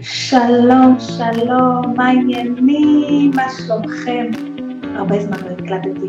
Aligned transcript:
שלום, 0.00 0.96
שלום, 0.98 1.94
מה 1.96 2.06
העניינים? 2.06 3.30
מה 3.34 3.42
שלומכם? 3.58 4.30
הרבה 4.94 5.20
זמן 5.20 5.36
לא 5.44 5.50
הקלטתי 5.50 6.06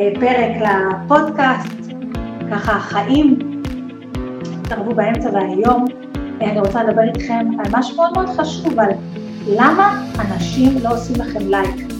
אה, 0.00 0.10
פרק 0.20 0.68
לפודקאסט, 0.68 1.92
ככה 2.50 2.72
החיים 2.72 3.38
התערבו 4.64 4.94
באמצע 4.94 5.30
והיום 5.32 5.84
אה, 6.42 6.50
אני 6.50 6.60
רוצה 6.60 6.84
לדבר 6.84 7.02
איתכם 7.02 7.46
על 7.58 7.66
משהו 7.72 7.96
מאוד 7.96 8.12
מאוד 8.12 8.28
חשוב, 8.28 8.80
על 8.80 8.90
למה 9.48 10.06
אנשים 10.18 10.78
לא 10.82 10.94
עושים 10.94 11.16
לכם 11.16 11.48
לייק? 11.48 11.92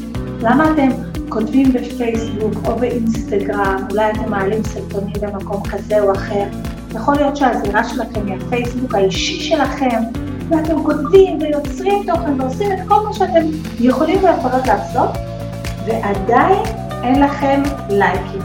למה 0.43 0.71
אתם 0.73 0.89
כותבים 1.29 1.73
בפייסבוק 1.73 2.55
או 2.67 2.77
באינסטגרם, 2.77 3.87
אולי 3.91 4.11
אתם 4.11 4.31
מעלים 4.31 4.65
סרטונים 4.65 5.15
במקום 5.21 5.63
כזה 5.63 6.01
או 6.01 6.13
אחר, 6.13 6.45
יכול 6.95 7.15
להיות 7.15 7.37
שהזירה 7.37 7.85
שלכם 7.85 8.27
היא 8.27 8.35
הפייסבוק 8.35 8.95
האישי 8.95 9.41
שלכם, 9.41 10.03
ואתם 10.51 10.85
כותבים 10.85 11.39
ויוצרים 11.41 12.03
תוכן 12.07 12.41
ועושים 12.41 12.73
את 12.73 12.79
כל 12.89 12.95
מה 12.95 13.13
שאתם 13.13 13.47
יכולים 13.81 14.25
ויכולות 14.25 14.67
לעשות, 14.67 15.11
ועדיין 15.87 16.63
אין 17.03 17.23
לכם 17.23 17.63
לייקים. 17.91 18.41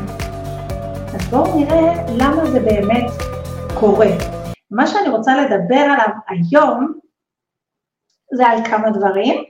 אז 1.14 1.28
בואו 1.30 1.60
נראה 1.60 2.06
למה 2.18 2.46
זה 2.46 2.60
באמת 2.60 3.12
קורה. 3.80 4.08
מה 4.72 4.88
שאני 4.88 5.10
רוצה 5.10 5.32
לדבר 5.42 5.76
עליו 5.76 6.08
היום 6.30 6.94
זה 8.34 8.48
על 8.48 8.66
כמה 8.66 8.90
דברים, 8.90 9.44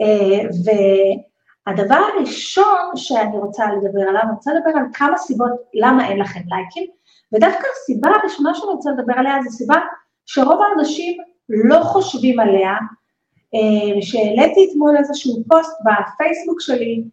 אה, 0.00 0.48
והדבר 0.64 2.00
הראשון 2.14 2.96
שאני 2.96 3.38
רוצה 3.38 3.64
לדבר 3.66 4.08
עליו, 4.08 4.22
אני 4.22 4.32
רוצה 4.32 4.50
לדבר 4.54 4.78
על 4.78 4.86
כמה 4.94 5.18
סיבות 5.18 5.52
למה 5.74 6.08
אין 6.08 6.18
לכם 6.18 6.40
לייקים, 6.46 6.86
ודווקא 7.32 7.66
הסיבה 7.72 8.08
הראשונה 8.20 8.54
שאני 8.54 8.70
רוצה 8.70 8.90
לדבר 8.90 9.14
עליה 9.16 9.34
זו 9.44 9.50
סיבה 9.50 9.76
שרוב 10.26 10.60
האנשים 10.62 11.33
לא 11.48 11.80
חושבים 11.82 12.40
עליה, 12.40 12.72
אה, 13.54 14.02
שהעליתי 14.02 14.68
אתמול 14.70 14.96
איזשהו 14.96 15.44
פוסט 15.48 15.78
בפייסבוק 15.84 16.60
שלי, 16.60 17.04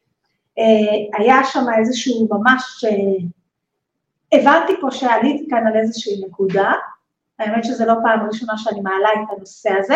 אה, 0.60 1.20
היה 1.20 1.44
שם 1.44 1.66
איזשהו 1.80 2.28
ממש, 2.32 2.86
אה, 2.86 3.28
הבנתי 4.40 4.74
פה 4.82 4.92
שעליתי 4.92 5.50
כאן 5.50 5.68
על 5.68 5.78
איזושהי 5.78 6.22
נקודה, 6.28 6.72
האמת 7.40 7.64
שזו 7.64 7.86
לא 7.86 7.94
פעם 8.04 8.28
ראשונה 8.28 8.58
שאני 8.58 8.82
מעלה 8.82 9.10
את 9.14 9.38
הנושא 9.38 9.70
הזה, 9.80 9.96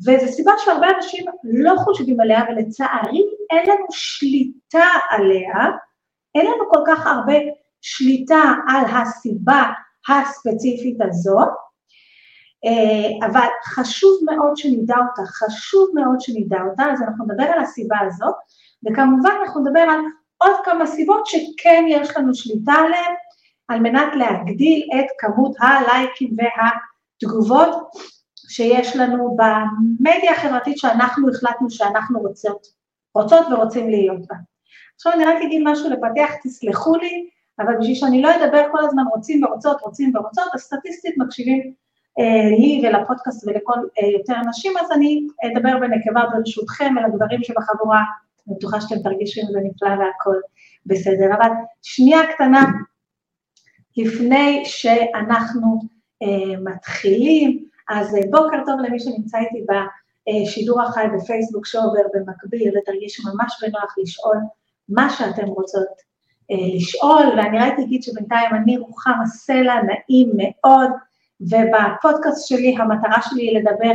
וזו 0.00 0.32
סיבה 0.32 0.52
שהרבה 0.64 0.86
אנשים 0.96 1.24
לא 1.44 1.74
חושבים 1.76 2.20
עליה, 2.20 2.42
ולצערי 2.48 3.22
אין 3.50 3.70
לנו 3.70 3.86
שליטה 3.90 4.86
עליה, 5.10 5.54
אין 6.34 6.46
לנו 6.46 6.70
כל 6.70 6.80
כך 6.86 7.06
הרבה 7.06 7.34
שליטה 7.80 8.42
על 8.68 8.84
הסיבה 8.84 9.62
הספציפית 10.08 10.96
הזאת, 11.00 11.48
אבל 13.26 13.46
חשוב 13.64 14.20
מאוד 14.24 14.56
שנדע 14.56 14.96
אותה, 14.96 15.22
חשוב 15.26 15.88
מאוד 15.94 16.20
שנדע 16.20 16.58
אותה, 16.70 16.84
אז 16.92 17.02
אנחנו 17.02 17.24
נדבר 17.24 17.44
על 17.44 17.58
הסיבה 17.60 17.96
הזאת, 18.06 18.34
וכמובן 18.84 19.30
אנחנו 19.42 19.60
נדבר 19.60 19.80
על 19.80 20.00
עוד 20.38 20.52
כמה 20.64 20.86
סיבות 20.86 21.26
שכן 21.26 21.84
יש 21.88 22.16
לנו 22.16 22.34
שליטה 22.34 22.72
עליהן, 22.72 23.14
על 23.68 23.80
מנת 23.80 24.12
להגדיל 24.16 24.88
את 25.00 25.06
כמות 25.18 25.56
הלייקים 25.60 26.36
והתגובות 26.36 27.90
שיש 28.48 28.96
לנו 28.96 29.36
במדיה 29.36 30.32
החברתית 30.32 30.78
שאנחנו 30.78 31.30
החלטנו 31.30 31.70
שאנחנו 31.70 32.20
רוצות, 32.20 32.66
רוצות 33.14 33.46
ורוצים 33.50 33.90
להיות 33.90 34.26
בה. 34.26 34.36
עכשיו 34.94 35.12
אני 35.12 35.24
רק 35.24 35.36
אגיד 35.42 35.62
משהו 35.64 35.90
לפתח, 35.90 36.32
תסלחו 36.42 36.96
לי, 36.96 37.28
אבל 37.58 37.78
בשביל 37.80 37.94
שאני 37.94 38.22
לא 38.22 38.30
אדבר 38.36 38.66
כל 38.72 38.84
הזמן 38.84 39.02
רוצים 39.14 39.44
ורוצות, 39.44 39.80
רוצים 39.82 40.16
ורוצות, 40.16 40.44
אז 40.54 40.60
סטטיסטית 40.60 41.14
מקשיבים 41.18 41.60
אה, 41.60 41.70
לי 42.50 42.82
ולפודקאסט 42.84 43.48
ולכל 43.48 43.78
אה, 43.98 44.08
יותר 44.08 44.34
אנשים, 44.46 44.72
אז 44.80 44.92
אני 44.92 45.26
אדבר 45.44 45.78
בנקבה 45.80 46.22
ברשותכם 46.32 46.94
על 46.98 47.04
הדברים 47.04 47.44
שבחבורה, 47.44 48.02
אני 48.48 48.56
בטוחה 48.56 48.80
שאתם 48.80 49.02
תרגישו 49.02 49.40
עם 49.40 49.46
זה 49.52 49.58
נפלא 49.64 49.88
והכל 49.88 50.36
בסדר. 50.86 51.34
אבל 51.38 51.50
שנייה 51.82 52.18
קטנה 52.34 52.64
לפני 53.96 54.62
שאנחנו 54.64 55.80
אה, 56.22 56.60
מתחילים, 56.60 57.64
אז 57.88 58.16
בוקר 58.30 58.56
טוב 58.66 58.80
למי 58.80 59.00
שנמצא 59.00 59.38
איתי 59.38 59.64
בשידור 59.68 60.82
החי 60.82 61.06
בפייסבוק 61.16 61.66
שעובר 61.66 62.02
במקביל, 62.14 62.74
ותרגישו 62.78 63.22
ממש 63.28 63.62
בנוח 63.62 63.94
לשאול 63.98 64.36
מה 64.88 65.10
שאתם 65.10 65.46
רוצות 65.46 66.06
לשאול, 66.50 67.26
ואני 67.36 67.58
רק 67.58 67.78
אגיד 67.78 68.02
שבינתיים 68.02 68.50
אני 68.54 68.76
רוחמה 68.76 69.26
סלע, 69.26 69.74
נעים 69.82 70.32
מאוד, 70.36 70.90
ובפודקאסט 71.40 72.48
שלי 72.48 72.76
המטרה 72.78 73.22
שלי 73.22 73.42
היא 73.42 73.58
לדבר 73.58 73.92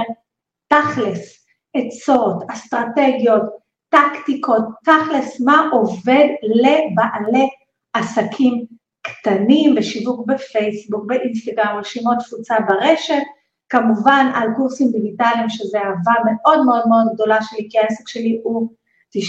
תכלס, 0.68 1.46
עצות, 1.74 2.44
אסטרטגיות, 2.50 3.44
טקטיקות, 3.90 4.64
תכלס 4.84 5.42
מה 5.42 5.70
עובד 5.72 6.28
לבעלי 6.44 7.50
עסקים 7.94 8.66
קטנים 9.02 9.76
בשיווק 9.76 10.28
בפייסבוק, 10.28 11.06
באינסטגרם, 11.06 11.78
רשימות 11.78 12.18
תפוצה 12.20 12.56
ברשת, 12.68 13.22
כמובן 13.70 14.32
על 14.36 14.48
קורסים 14.56 14.92
דיגיטליים 14.92 15.50
שזה 15.50 15.78
אהבה 15.78 16.14
מאוד 16.26 16.66
מאוד 16.66 16.88
מאוד 16.88 17.14
גדולה 17.14 17.38
שלי, 17.42 17.68
כי 17.72 17.80
העסק 17.80 18.08
שלי 18.08 18.42
הוא 18.44 18.70
95% 19.18 19.20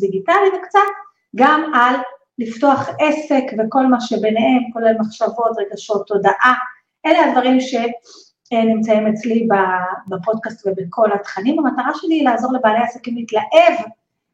דיגיטלי 0.00 0.48
וקצת, 0.58 0.78
גם 1.36 1.72
על 1.74 1.96
לפתוח 2.38 2.88
עסק 2.88 3.44
וכל 3.52 3.86
מה 3.86 4.00
שביניהם, 4.00 4.62
כולל 4.72 4.94
מחשבות, 5.00 5.52
רגשות, 5.58 6.06
תודעה, 6.06 6.54
אלה 7.06 7.24
הדברים 7.24 7.58
שנמצאים 7.60 9.06
אצלי 9.06 9.48
בפודקאסט 10.08 10.66
ובכל 10.66 11.12
התכנים. 11.12 11.58
המטרה 11.58 11.90
שלי 11.94 12.14
היא 12.14 12.24
לעזור 12.24 12.52
לבעלי 12.52 12.78
עסקים 12.78 13.16
להתלהב 13.16 13.86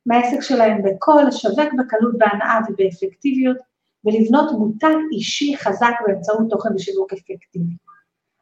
מהעסק 0.06 0.40
שלהם 0.40 0.82
בקול, 0.82 1.22
לשווק 1.22 1.68
בקלות, 1.78 2.18
בהנאה 2.18 2.58
ובאפקטיביות, 2.68 3.56
ולבנות 4.04 4.52
מותג 4.52 4.96
אישי 5.12 5.56
חזק 5.56 5.92
באמצעות 6.06 6.50
תוכן 6.50 6.74
ושיווק 6.74 7.12
אפקטיבי. 7.12 7.74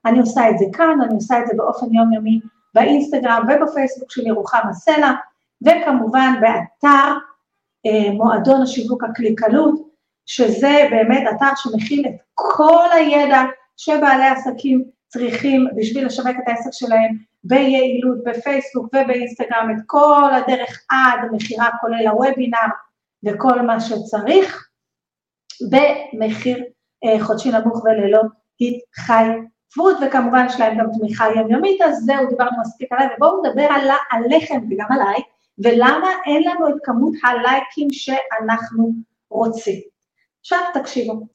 אני 0.04 0.18
עושה 0.18 0.50
את 0.50 0.58
זה 0.58 0.64
כאן, 0.72 0.98
אני 1.04 1.14
עושה 1.14 1.38
את 1.38 1.46
זה 1.46 1.52
באופן 1.56 1.94
יומיומי 1.94 2.40
באינסטגרם 2.74 3.46
ובפייסבוק 3.48 4.10
שלי, 4.10 4.30
רוחמה 4.30 4.72
סלע, 4.72 5.12
וכמובן 5.62 6.34
באתר 6.40 7.14
אה, 7.86 8.12
מועדון 8.12 8.62
השיווק 8.62 9.04
הקליקלות, 9.04 9.88
שזה 10.26 10.88
באמת 10.90 11.22
אתר 11.36 11.50
שמכיל 11.56 12.06
את 12.08 12.14
כל 12.34 12.88
הידע 12.94 13.42
שבעלי 13.78 14.26
עסקים 14.26 14.84
צריכים 15.08 15.66
בשביל 15.76 16.06
לשווק 16.06 16.36
את 16.42 16.48
העסק 16.48 16.70
שלהם 16.72 17.16
ביעילות 17.44 18.18
בפייסבוק 18.24 18.86
ובאינסטגרם, 18.86 19.70
את 19.70 19.82
כל 19.86 20.30
הדרך 20.34 20.84
עד 20.90 21.20
המכירה 21.30 21.68
כולל 21.80 22.06
הוובינר 22.06 22.68
וכל 23.24 23.62
מה 23.62 23.80
שצריך, 23.80 24.68
במחיר 25.70 26.64
אה, 27.04 27.24
חודשי 27.24 27.50
נמוך 27.50 27.84
וללא 27.84 28.20
התחייבות, 28.60 29.96
וכמובן 30.06 30.46
יש 30.46 30.60
להם 30.60 30.78
גם 30.78 30.86
תמיכה 30.98 31.26
יומיומית, 31.36 31.82
אז 31.82 32.04
זהו, 32.04 32.28
דיברנו 32.30 32.60
מספיק 32.60 32.92
עליי, 32.92 33.08
ובואו 33.16 33.42
נדבר 33.42 33.68
על, 33.70 33.88
עליכם 34.10 34.60
וגם 34.70 34.86
עליי, 34.90 35.22
ולמה 35.58 36.08
אין 36.26 36.42
לנו 36.42 36.68
את 36.68 36.74
כמות 36.82 37.14
הלייקים 37.24 37.88
שאנחנו 37.90 38.92
רוצים. 39.30 39.80
עכשיו 40.40 40.58
תקשיבו, 40.74 41.26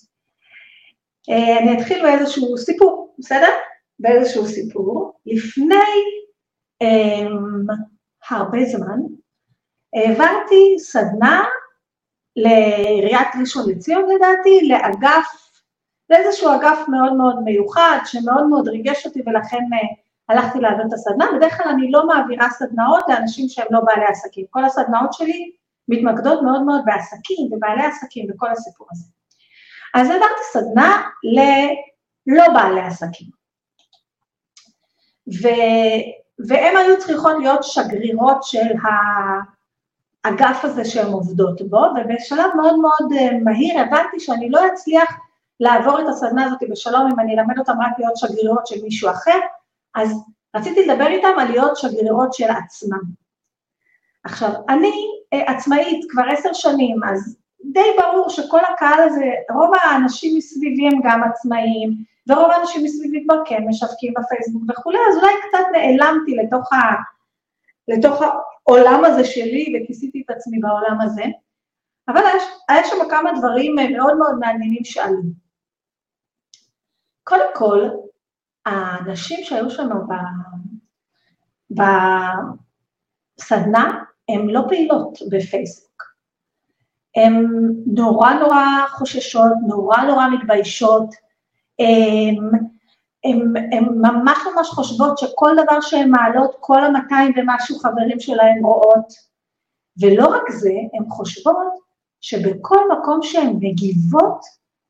אני 1.30 1.78
אתחיל 1.78 2.02
באיזשהו 2.02 2.58
סיפור, 2.58 3.16
בסדר? 3.20 3.50
באיזשהו 4.00 4.46
סיפור. 4.46 5.14
לפני 5.26 5.76
um, 6.84 7.74
הרבה 8.30 8.66
זמן 8.66 9.00
העברתי 9.94 10.76
סדנה 10.80 11.44
לעיריית 12.36 13.28
ראשון 13.40 13.70
לציון 13.70 14.04
לדעתי, 14.16 14.68
לאגף, 14.68 15.52
לאיזשהו 16.10 16.50
אגף 16.56 16.88
מאוד 16.88 17.14
מאוד 17.14 17.44
מיוחד, 17.44 17.98
שמאוד 18.06 18.48
מאוד 18.48 18.68
ריגש 18.68 19.06
אותי 19.06 19.22
ולכן 19.26 19.58
uh, 19.58 20.04
הלכתי 20.30 20.60
להעביר 20.60 20.86
את 20.88 20.94
הסדנה. 20.94 21.26
בדרך 21.38 21.58
כלל 21.58 21.72
אני 21.72 21.92
לא 21.92 22.08
מעבירה 22.08 22.50
סדנאות 22.50 23.04
לאנשים 23.08 23.50
שהם 23.50 23.68
לא 23.70 23.80
בעלי 23.80 24.06
עסקים. 24.06 24.46
כל 24.50 24.66
הסדנאות 24.66 25.14
שלי 25.14 25.52
מתמקדות 25.88 26.42
מאוד 26.42 26.64
מאוד 26.64 26.82
בעסקים, 26.86 27.50
בבעלי 27.52 27.84
עסקים, 27.86 28.28
בכל 28.28 28.52
הסיפור 28.52 28.88
הזה. 28.92 29.06
אז 29.94 30.10
העברתי 30.10 30.44
סדנה 30.52 31.02
ללא 31.24 32.54
בעלי 32.54 32.82
עסקים. 32.82 33.28
ו, 35.28 35.48
והן 36.48 36.78
היו 36.78 37.00
צריכות 37.00 37.34
להיות 37.40 37.64
שגרירות 37.64 38.44
של 38.44 38.68
האגף 40.26 40.66
הזה 40.66 40.86
שהן 40.86 41.12
עובדות 41.12 41.62
בו, 41.62 41.78
ובשלב 41.78 42.56
מאוד 42.56 42.80
מאוד 42.80 43.14
אה, 43.18 43.40
מהיר 43.44 43.80
הבנתי 43.80 44.20
שאני 44.20 44.50
לא 44.50 44.68
אצליח 44.74 45.14
לעבור 45.60 46.02
את 46.02 46.08
הסדנה 46.08 46.46
הזאת 46.46 46.60
בשלום 46.70 47.12
אם 47.12 47.20
אני 47.20 47.40
אלמד 47.40 47.60
אותם 47.60 47.74
רק 47.82 48.00
להיות 48.00 48.18
שגרירות 48.18 48.68
של 48.68 48.82
מישהו 48.84 49.10
אחר, 49.10 49.40
אז 49.96 50.24
רציתי 50.56 50.86
לדבר 50.86 51.08
איתם 51.08 51.40
על 51.40 51.48
להיות 51.48 51.78
שגרירות 51.78 52.34
של 52.34 52.50
עצמם. 52.50 53.02
עכשיו, 54.24 54.50
אני 54.70 54.92
אה, 55.34 55.54
עצמאית 55.54 56.06
כבר 56.12 56.24
עשר 56.30 56.54
שנים, 56.54 57.04
אז 57.04 57.38
די 57.64 57.90
ברור 58.02 58.30
שכל 58.30 58.60
הקהל 58.74 59.04
הזה, 59.04 59.26
רוב 59.54 59.72
האנשים 59.82 60.38
מסביבי 60.38 60.88
הם 60.88 61.00
גם 61.04 61.24
עצמאים, 61.24 62.04
ורוב 62.28 62.52
האנשים 62.52 62.84
מסביבי 62.84 63.24
כבר 63.24 63.42
כן 63.46 63.64
משווקים 63.68 64.14
בפייסבוק 64.20 64.64
וכולי, 64.70 64.98
אז 65.10 65.18
אולי 65.18 65.34
קצת 65.48 65.66
נעלמתי 65.72 66.36
לתוך, 66.36 66.74
ה, 66.74 66.78
לתוך 67.88 68.22
העולם 68.22 69.06
הזה 69.06 69.26
שלי 69.26 69.74
וכיסיתי 69.76 70.24
את 70.26 70.30
עצמי 70.30 70.60
בעולם 70.60 71.02
הזה, 71.02 71.24
אבל 72.08 72.18
היה, 72.18 72.44
היה 72.70 72.84
שם 72.84 73.10
כמה 73.10 73.32
דברים 73.40 73.76
מאוד 73.76 74.18
מאוד 74.18 74.36
מעניינים 74.40 74.84
שעלו. 74.84 75.22
קודם 77.24 77.48
כל, 77.56 77.90
האנשים 78.66 79.44
שהיו 79.44 79.70
שם 79.70 79.90
בסדנה, 83.40 84.04
הן 84.30 84.48
לא 84.50 84.62
פעילות 84.70 85.20
בפייסבוק. 85.32 85.93
הן 87.16 87.48
נורא 87.86 88.34
נורא 88.34 88.66
חוששות, 88.90 89.52
נורא 89.68 89.98
נורא 89.98 90.28
מתביישות, 90.28 91.16
הן 91.80 92.36
ממש 94.02 94.38
ממש 94.56 94.70
חושבות 94.70 95.18
שכל 95.18 95.56
דבר 95.64 95.82
שהן 95.82 96.12
מעלות, 96.12 96.56
כל 96.60 96.84
המאתיים 96.84 97.32
ומשהו 97.36 97.80
חברים 97.80 98.20
שלהן 98.20 98.64
רואות. 98.64 99.14
ולא 100.02 100.28
רק 100.28 100.52
זה, 100.52 100.74
הן 100.94 101.10
חושבות 101.10 101.74
שבכל 102.22 102.80
מקום 102.92 103.20
שהן 103.22 103.56
מגיבות, 103.60 104.40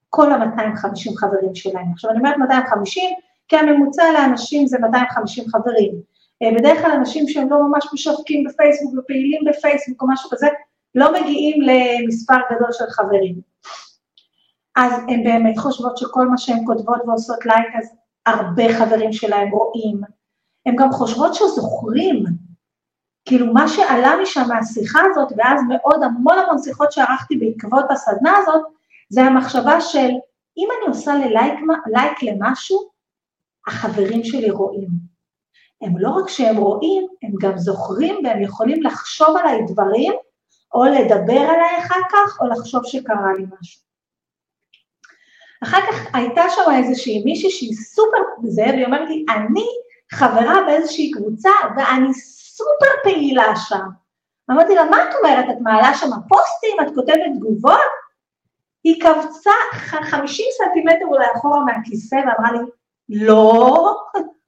כל 0.10 0.32
ה-250 0.32 1.18
חברים 1.18 1.56
שלהן. 1.56 1.86
עכשיו 1.94 2.12
אני 2.12 2.20
אומרת 2.20 2.38
250, 2.38 3.04
כי 3.48 3.58
הממוצע 3.58 4.04
לאנשים 4.14 4.68
זה 4.68 4.80
250 4.80 5.46
חברים. 5.48 5.94
אה, 6.44 6.52
בדרך 6.58 6.82
כלל 6.82 6.92
אנשים 6.92 7.28
שהם 7.28 7.50
לא 7.50 7.68
ממש 7.68 7.86
משווקים 7.94 8.44
בפייסבוק 8.44 8.94
ופעילים 8.98 9.42
בפייסבוק 9.50 10.02
או 10.02 10.08
משהו 10.10 10.30
כזה, 10.30 10.48
לא 10.96 11.14
מגיעים 11.14 11.62
למספר 11.62 12.38
גדול 12.52 12.72
של 12.72 12.90
חברים. 12.90 13.42
אז 14.76 14.94
הן 15.08 15.24
באמת 15.24 15.58
חושבות 15.58 15.98
שכל 15.98 16.28
מה 16.28 16.38
שהן 16.38 16.66
כותבות 16.66 17.02
ועושות 17.08 17.46
לייק, 17.46 17.76
אז 17.76 17.96
הרבה 18.26 18.64
חברים 18.80 19.14
שלהם 19.14 19.50
רואים. 19.50 20.02
הן 20.66 20.76
גם 20.76 20.92
חושבות 20.92 21.34
שזוכרים, 21.34 22.24
כאילו 23.26 23.54
מה 23.54 23.68
שעלה 23.68 24.14
משם 24.22 24.44
מהשיחה 24.48 25.00
הזאת, 25.12 25.34
ואז 25.38 25.62
מאוד 25.70 26.04
המון 26.04 26.38
המון 26.38 26.58
שיחות 26.64 26.92
שערכתי 26.92 27.36
בעקבות 27.38 27.86
הסדנה 27.90 28.38
הזאת, 28.38 28.62
זה 29.10 29.24
המחשבה 29.24 29.82
של 29.82 30.10
אם 30.58 30.68
אני 30.78 30.88
עושה 30.88 31.16
ללייק 31.16 31.60
לייק 31.86 32.24
למשהו, 32.24 32.80
החברים 33.68 34.24
שלי 34.24 34.50
רואים. 34.50 34.90
הם 35.82 35.98
לא 35.98 36.10
רק 36.10 36.30
שהם 36.30 36.58
רואים, 36.58 37.08
הם 37.24 37.32
גם 37.42 37.58
זוכרים 37.58 38.16
והם 38.24 38.42
יכולים 38.42 38.84
לחשוב 38.84 39.38
עליי 39.38 39.62
דברים, 39.68 40.14
או 40.74 40.84
לדבר 40.84 41.42
עליי 41.42 41.78
אחר 41.80 42.00
כך, 42.12 42.42
או 42.42 42.48
לחשוב 42.48 42.82
שקרה 42.86 43.34
לי 43.38 43.46
משהו. 43.60 43.82
אחר 45.64 45.82
כך 45.82 46.16
הייתה 46.16 46.44
שם 46.50 46.72
איזושהי 46.76 47.24
מישהי 47.26 47.50
שהיא 47.50 47.74
סופר 47.74 48.18
זה, 48.44 48.66
והיא 48.66 48.86
אומרת 48.86 49.10
לי, 49.10 49.26
אני 49.30 49.66
חברה 50.12 50.62
באיזושהי 50.66 51.12
קבוצה 51.12 51.50
ואני 51.78 52.14
סופר 52.14 52.94
פעילה 53.04 53.56
שם. 53.56 53.86
אמרתי 54.52 54.76
לה, 54.76 54.84
מה 54.86 54.98
את 55.04 55.16
אומרת? 55.16 55.46
את 55.50 55.62
מעלה 55.62 55.94
שם 55.94 56.10
פוסטים? 56.30 56.78
את 56.82 56.96
כותבת 56.96 57.32
תגובות? 57.36 57.80
היא 58.84 59.02
קבצה 59.02 59.52
50 59.72 60.46
סנטימטר 60.58 61.06
אולי 61.06 61.26
אחורה 61.36 61.60
מהכיסא 61.60 62.16
ואמרה 62.16 62.52
לי, 62.52 62.60
לא, 63.10 63.96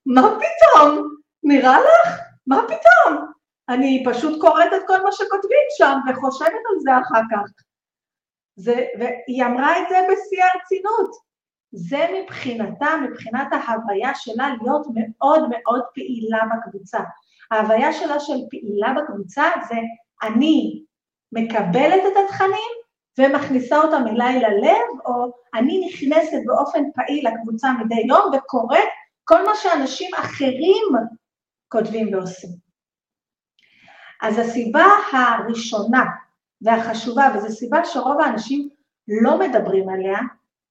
מה 0.05 0.21
פתאום? 0.21 1.09
נראה 1.43 1.79
לך? 1.79 2.19
מה 2.47 2.61
פתאום? 2.67 3.34
אני 3.69 4.03
פשוט 4.07 4.41
קוראת 4.41 4.73
את 4.75 4.81
כל 4.87 5.03
מה 5.03 5.11
שכותבים 5.11 5.65
שם 5.77 5.97
וחושבת 6.09 6.47
על 6.49 6.79
זה 6.79 6.91
אחר 6.97 7.21
כך. 7.31 7.51
זה, 8.55 8.85
והיא 8.99 9.45
אמרה 9.45 9.79
את 9.81 9.89
זה 9.89 9.95
בשיא 10.11 10.43
הרצינות. 10.43 11.11
זה 11.71 12.05
מבחינתה, 12.13 12.87
מבחינת 13.03 13.47
ההוויה 13.51 14.11
שלה 14.15 14.49
להיות 14.61 14.87
מאוד 14.95 15.49
מאוד 15.49 15.81
פעילה 15.93 16.39
בקבוצה. 16.51 16.99
ההוויה 17.51 17.93
שלה 17.93 18.19
של 18.19 18.37
פעילה 18.49 18.93
בקבוצה 18.93 19.43
זה 19.67 19.75
אני 20.23 20.83
מקבלת 21.31 22.01
את 22.07 22.13
התכנים 22.25 22.75
ומכניסה 23.19 23.77
אותם 23.77 24.03
אליי 24.07 24.39
ללב, 24.39 25.05
או 25.05 25.31
אני 25.53 25.87
נכנסת 25.87 26.39
באופן 26.45 26.83
פעיל 26.95 27.27
לקבוצה 27.27 27.71
מדי 27.71 28.01
יום 28.07 28.31
וקוראת 28.33 28.89
כל 29.23 29.45
מה 29.45 29.51
שאנשים 29.55 30.11
אחרים 30.15 30.83
כותבים 31.67 32.13
ועושים. 32.13 32.64
אז 34.21 34.37
הסיבה 34.39 34.85
הראשונה 35.11 36.03
והחשובה, 36.61 37.29
וזו 37.35 37.55
סיבה 37.55 37.85
שרוב 37.85 38.21
האנשים 38.21 38.69
לא 39.07 39.39
מדברים 39.39 39.89
עליה, 39.89 40.17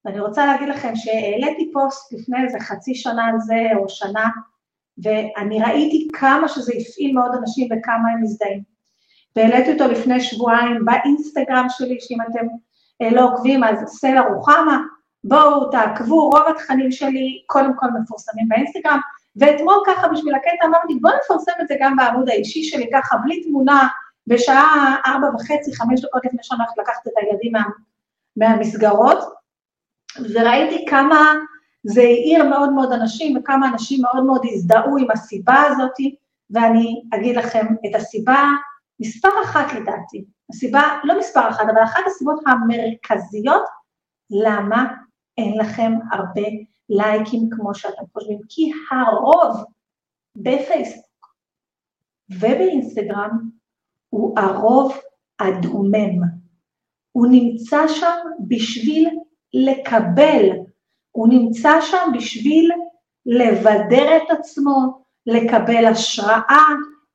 ואני 0.04 0.20
רוצה 0.20 0.46
להגיד 0.46 0.68
לכם 0.68 0.96
שהעליתי 0.96 1.70
פוסט 1.72 2.12
לפני 2.12 2.44
איזה 2.44 2.60
חצי 2.60 2.94
שנה 2.94 3.24
על 3.24 3.40
זה, 3.40 3.62
או 3.76 3.88
שנה, 3.88 4.28
ואני 4.98 5.62
ראיתי 5.62 6.08
כמה 6.12 6.48
שזה 6.48 6.72
הפעיל 6.80 7.14
מאוד 7.14 7.34
אנשים 7.40 7.68
וכמה 7.72 8.10
הם 8.10 8.22
מזדהים. 8.22 8.62
והעליתי 9.36 9.72
אותו 9.72 9.88
לפני 9.88 10.20
שבועיים 10.20 10.84
באינסטגרם 10.84 11.66
שלי, 11.68 11.96
שאם 12.00 12.18
אתם 12.20 12.46
אה, 13.02 13.10
לא 13.10 13.24
עוקבים 13.24 13.64
אז 13.64 13.78
סלע 13.86 14.20
רוחמה, 14.20 14.80
בואו 15.24 15.70
תעקבו, 15.70 16.30
רוב 16.30 16.48
התכנים 16.48 16.92
שלי 16.92 17.42
קודם 17.46 17.72
כל 17.76 17.86
מפורסמים 17.86 18.48
באינסטגרם, 18.48 18.98
ואתמול 19.36 19.74
ככה 19.86 20.08
בשביל 20.08 20.34
הקטע 20.34 20.66
אמרתי 20.66 20.94
בואו 21.00 21.14
נפרסם 21.24 21.52
את 21.60 21.68
זה 21.68 21.74
גם 21.80 21.96
בעמוד 21.96 22.28
האישי 22.28 22.62
שלי, 22.62 22.90
ככה 22.92 23.16
בלי 23.16 23.42
תמונה, 23.42 23.88
בשעה 24.26 24.96
ארבע 25.06 25.26
וחצי, 25.34 25.74
חמש 25.76 26.00
דקות 26.00 26.24
לפני 26.24 26.38
שאני 26.42 26.60
הולכת 26.60 26.78
לקחת 26.78 27.06
את 27.06 27.12
הילדים 27.16 27.52
מה, 27.52 27.62
מהמסגרות, 28.36 29.18
וראיתי 30.34 30.86
כמה 30.88 31.32
זה 31.84 32.00
העיר 32.00 32.44
מאוד 32.44 32.72
מאוד 32.72 32.92
אנשים, 32.92 33.36
וכמה 33.36 33.68
אנשים 33.68 34.02
מאוד 34.02 34.24
מאוד 34.24 34.46
הזדהו 34.52 34.98
עם 34.98 35.10
הסיבה 35.10 35.62
הזאת, 35.62 35.96
ואני 36.50 37.02
אגיד 37.14 37.36
לכם 37.36 37.66
את 37.86 37.94
הסיבה, 37.94 38.48
מספר 39.00 39.28
אחת 39.44 39.72
לדעתי, 39.72 40.24
הסיבה, 40.50 40.82
לא 41.04 41.18
מספר 41.18 41.48
אחת, 41.48 41.64
אבל 41.72 41.84
אחת 41.84 42.00
הסיבות 42.06 42.40
המרכזיות, 42.46 43.64
למה 44.30 44.84
אין 45.38 45.58
לכם 45.58 45.92
הרבה 46.12 46.42
לייקים 46.88 47.48
כמו 47.50 47.74
שאתם 47.74 48.02
חושבים, 48.12 48.38
כי 48.48 48.70
הרוב 48.90 49.64
בפייסבוק 50.36 51.36
ובאינסטגרם 52.30 53.48
הוא 54.08 54.38
הרוב 54.38 54.98
הדומם. 55.40 56.44
הוא 57.12 57.26
נמצא 57.30 57.88
שם 57.88 58.16
בשביל 58.48 59.08
לקבל, 59.54 60.48
הוא 61.10 61.28
נמצא 61.28 61.80
שם 61.80 62.10
בשביל 62.14 62.70
לבדר 63.26 64.16
את 64.16 64.30
עצמו, 64.38 65.04
לקבל 65.26 65.84
השראה, 65.84 66.64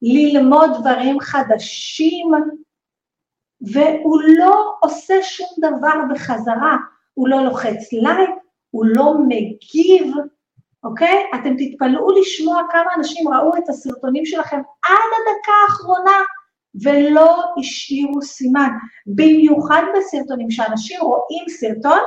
ללמוד 0.02 0.70
דברים 0.80 1.20
חדשים, 1.20 2.32
והוא 3.62 4.22
לא 4.38 4.74
עושה 4.82 5.14
שום 5.24 5.48
דבר 5.58 6.14
בחזרה, 6.14 6.78
הוא 7.14 7.30
לא 7.30 7.42
לוחץ 7.42 7.94
לייק, 7.94 8.30
הוא 8.72 8.86
לא 8.86 9.14
מגיב, 9.28 10.14
אוקיי? 10.84 11.26
אתם 11.36 11.54
תתפלאו 11.58 12.12
לשמוע 12.22 12.62
כמה 12.72 12.94
אנשים 12.98 13.28
ראו 13.28 13.58
את 13.58 13.70
הסרטונים 13.70 14.26
שלכם 14.26 14.62
עד 14.84 15.10
הדקה 15.18 15.52
האחרונה 15.64 16.24
ולא 16.84 17.44
השאירו 17.60 18.22
סימן. 18.22 18.70
במיוחד 19.08 19.82
בסרטונים, 19.98 20.48
כשאנשים 20.50 21.02
רואים 21.02 21.46
סרטון, 21.50 22.00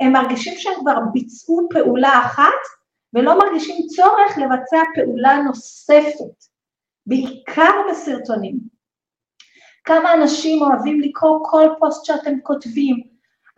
הם 0.00 0.12
מרגישים 0.12 0.54
שהם 0.56 0.74
כבר 0.80 0.96
ביצעו 1.12 1.68
פעולה 1.70 2.20
אחת 2.26 2.60
ולא 3.14 3.38
מרגישים 3.38 3.86
צורך 3.86 4.38
לבצע 4.38 4.82
פעולה 4.94 5.42
נוספת, 5.42 6.44
בעיקר 7.06 7.72
בסרטונים. 7.90 8.58
כמה 9.84 10.14
אנשים 10.14 10.62
אוהבים 10.62 11.00
לקרוא 11.00 11.38
כל 11.42 11.68
פוסט 11.78 12.04
שאתם 12.04 12.40
כותבים, 12.42 13.09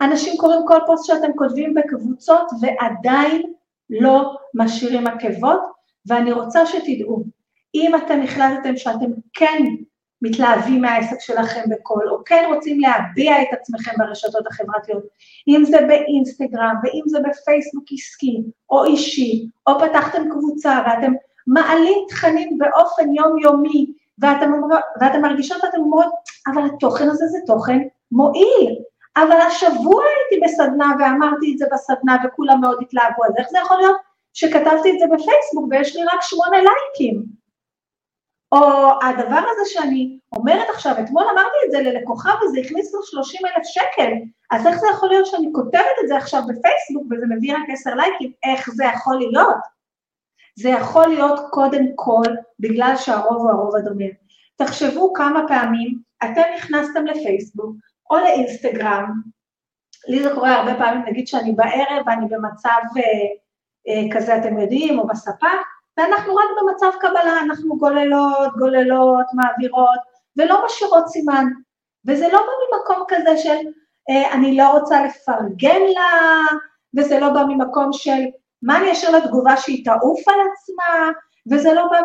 אנשים 0.03 0.37
קוראים 0.37 0.61
כל 0.67 0.79
פוסט 0.85 1.05
שאתם 1.05 1.33
כותבים 1.35 1.73
בקבוצות 1.73 2.51
ועדיין 2.61 3.41
לא 3.89 4.37
משאירים 4.53 5.07
עקבות, 5.07 5.59
ואני 6.05 6.31
רוצה 6.31 6.65
שתדעו, 6.65 7.23
אם 7.75 7.95
אתם 7.95 8.21
החלטתם 8.21 8.77
שאתם 8.77 9.11
כן 9.33 9.63
מתלהבים 10.21 10.81
מהעסק 10.81 11.19
שלכם 11.19 11.61
בקול, 11.69 12.09
או 12.09 12.17
כן 12.25 12.51
רוצים 12.55 12.79
להביע 12.79 13.41
את 13.41 13.47
עצמכם 13.51 13.91
ברשתות 13.97 14.47
החברתיות, 14.47 15.03
אם 15.47 15.63
זה 15.65 15.77
באינסטגרם, 15.87 16.75
ואם 16.83 17.01
זה 17.05 17.19
בפייסבוק 17.19 17.83
עסקי, 17.91 18.43
או 18.69 18.83
אישי, 18.85 19.47
או 19.67 19.73
פתחתם 19.79 20.29
קבוצה 20.31 20.83
ואתם 20.87 21.13
מעלים 21.47 21.97
תכנים 22.09 22.57
באופן 22.57 23.15
יומיומי, 23.15 23.85
ואתם, 24.19 24.51
ואתם 25.01 25.21
מרגישות 25.21 25.63
ואתם 25.63 25.79
אומרות, 25.79 26.13
אבל 26.53 26.65
התוכן 26.65 27.09
הזה 27.09 27.25
זה 27.27 27.37
תוכן 27.45 27.79
מועיל, 28.11 28.75
אבל 29.17 29.41
השבוע 29.41 30.03
הייתי 30.03 30.45
בסדנה 30.45 30.93
ואמרתי 30.99 31.53
את 31.53 31.57
זה 31.57 31.65
בסדנה 31.73 32.17
וכולם 32.25 32.61
מאוד 32.61 32.77
התלהבו, 32.81 33.25
אז 33.25 33.31
איך 33.37 33.49
זה 33.49 33.57
יכול 33.59 33.77
להיות 33.77 33.97
שכתבתי 34.33 34.91
את 34.91 34.99
זה 34.99 35.05
בפייסבוק 35.05 35.65
ויש 35.69 35.95
לי 35.95 36.03
רק 36.03 36.21
שמונה 36.21 36.57
לייקים? 36.57 37.23
או 38.51 38.89
הדבר 39.03 39.43
הזה 39.49 39.61
שאני 39.65 40.19
אומרת 40.35 40.69
עכשיו, 40.69 40.95
אתמול 40.99 41.23
אמרתי 41.23 41.57
את 41.65 41.71
זה 41.71 41.81
ללקוחה 41.81 42.31
וזה 42.43 42.59
הכניס 42.59 42.93
לו 42.93 43.03
30 43.03 43.41
אלף 43.45 43.63
שקל, 43.63 44.11
אז 44.51 44.67
איך 44.67 44.75
זה 44.75 44.87
יכול 44.93 45.09
להיות 45.09 45.25
שאני 45.25 45.49
כותבת 45.53 45.95
את 46.03 46.07
זה 46.07 46.17
עכשיו 46.17 46.41
בפייסבוק 46.41 47.03
וזה 47.11 47.25
מביא 47.29 47.53
רק 47.53 47.69
10 47.69 47.95
לייקים, 47.95 48.31
איך 48.43 48.69
זה 48.69 48.85
יכול 48.85 49.17
להיות? 49.17 49.57
זה 50.55 50.69
יכול 50.69 51.07
להיות 51.07 51.39
קודם 51.49 51.85
כל 51.95 52.23
בגלל 52.59 52.93
שהרוב 52.97 53.41
הוא 53.41 53.51
הרוב 53.51 53.75
הדומם. 53.75 54.11
תחשבו 54.55 55.13
כמה 55.13 55.41
פעמים 55.47 55.99
אתם 56.23 56.41
נכנסתם 56.55 57.05
לפייסבוק 57.05 57.75
או 58.09 58.17
לאינסטגרם, 58.17 59.11
לי 60.07 60.23
זה 60.23 60.29
קורה 60.33 60.55
הרבה 60.55 60.75
פעמים, 60.75 61.05
נגיד 61.07 61.27
שאני 61.27 61.51
בערב 61.51 62.03
ואני 62.05 62.25
במצב 62.29 62.81
אה, 62.97 63.03
אה, 63.87 64.15
כזה, 64.15 64.37
אתם 64.37 64.59
יודעים, 64.59 64.99
או 64.99 65.07
בספה, 65.07 65.47
ואנחנו 65.97 66.35
רק 66.35 66.45
במצב 66.61 66.91
קבלה, 66.99 67.39
אנחנו 67.41 67.77
גוללות, 67.77 68.57
גוללות, 68.57 69.25
מעבירות, 69.33 69.99
ולא 70.37 70.65
משאירות 70.65 71.07
סימן. 71.07 71.45
וזה 72.07 72.27
לא 72.27 72.39
בא 72.39 72.51
ממקום 72.77 73.05
כזה 73.07 73.37
של 73.37 73.57
אה, 74.09 74.33
אני 74.33 74.57
לא 74.57 74.69
רוצה 74.69 75.05
לפרגן 75.05 75.81
לה, 75.93 76.39
וזה 76.97 77.19
לא 77.19 77.29
בא 77.29 77.43
ממקום 77.47 77.93
של 77.93 78.21
מה 78.61 78.77
אני 78.77 78.91
אשאיר 78.91 79.17
לתגובה 79.17 79.57
שהיא 79.57 79.85
תעוף 79.85 80.27
על 80.27 80.35
עצמה, 80.51 81.09
וזה 81.51 81.73
לא 81.73 81.87
בא, 81.87 81.97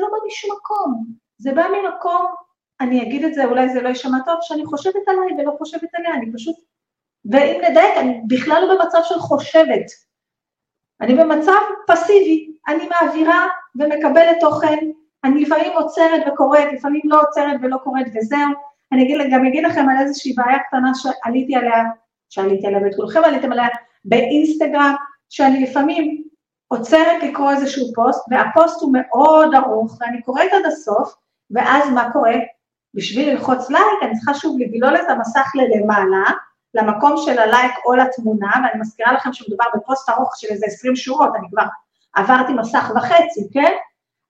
לא 0.00 0.08
בא 0.08 0.16
משום 0.26 0.56
מקום. 0.56 1.06
זה 1.38 1.52
בא 1.52 1.62
ממקום, 1.68 2.26
אני 2.80 3.02
אגיד 3.02 3.24
את 3.24 3.34
זה, 3.34 3.44
אולי 3.44 3.68
זה 3.68 3.82
לא 3.82 3.88
יישמע 3.88 4.18
טוב, 4.26 4.38
שאני 4.40 4.66
חושבת 4.66 5.08
עליי 5.08 5.42
ולא 5.42 5.52
חושבת 5.58 5.94
עליה, 5.94 6.14
אני 6.14 6.32
פשוט, 6.32 6.56
ואם 7.30 7.60
נדייק, 7.70 7.96
אני 7.96 8.20
בכלל 8.26 8.62
לא 8.66 8.74
במצב 8.74 8.98
של 9.04 9.18
חושבת. 9.18 9.86
אני 11.00 11.14
במצב 11.14 11.60
פסיבי, 11.86 12.52
אני 12.68 12.88
מעבירה 12.88 13.46
ומקבלת 13.76 14.36
תוכן, 14.40 14.78
אני 15.24 15.44
לפעמים 15.44 15.72
עוצרת 15.72 16.22
וקוראת, 16.26 16.72
לפעמים 16.72 17.00
לא 17.04 17.20
עוצרת 17.20 17.60
ולא 17.62 17.76
קוראת 17.84 18.06
וזהו. 18.14 18.48
אני 18.92 19.02
אגיד, 19.02 19.16
גם 19.32 19.46
אגיד 19.46 19.64
לכם 19.64 19.88
על 19.88 19.96
איזושהי 20.00 20.32
בעיה 20.32 20.58
קטנה 20.58 20.92
שעליתי 20.94 21.56
עליה, 21.56 21.84
שעליתי 22.28 22.66
עליה 22.66 22.80
ואת 22.84 22.94
כולכם 22.96 23.24
עליתם 23.24 23.52
עליה, 23.52 23.68
באינסטגרם, 24.04 24.94
שאני 25.28 25.62
לפעמים 25.62 26.22
עוצרת 26.68 27.22
לקרוא 27.22 27.50
איזשהו 27.50 27.86
פוסט, 27.94 28.24
והפוסט 28.30 28.82
הוא 28.82 28.92
מאוד 28.92 29.54
ארוך, 29.54 29.98
ואני 30.00 30.22
קוראת 30.22 30.52
עד 30.52 30.66
הסוף, 30.66 31.14
ואז 31.50 31.90
מה 31.90 32.12
קורה? 32.12 32.34
בשביל 32.96 33.30
ללחוץ 33.30 33.70
לייק, 33.70 34.02
אני 34.02 34.14
צריכה 34.14 34.34
שוב 34.34 34.56
לגלול 34.58 34.96
את 34.96 35.08
המסך 35.08 35.52
ללמעלה, 35.54 36.24
למקום 36.74 37.14
של 37.16 37.38
הלייק 37.38 37.72
או 37.86 37.94
לתמונה, 37.94 38.50
ואני 38.54 38.80
מזכירה 38.80 39.12
לכם 39.12 39.32
שמדובר 39.32 39.64
בפוסט 39.74 40.08
ארוך 40.08 40.32
של 40.36 40.46
איזה 40.50 40.66
20 40.66 40.96
שורות, 40.96 41.30
אני 41.36 41.46
כבר 41.50 41.64
עברתי 42.14 42.52
מסך 42.52 42.92
וחצי, 42.96 43.48
כן? 43.52 43.72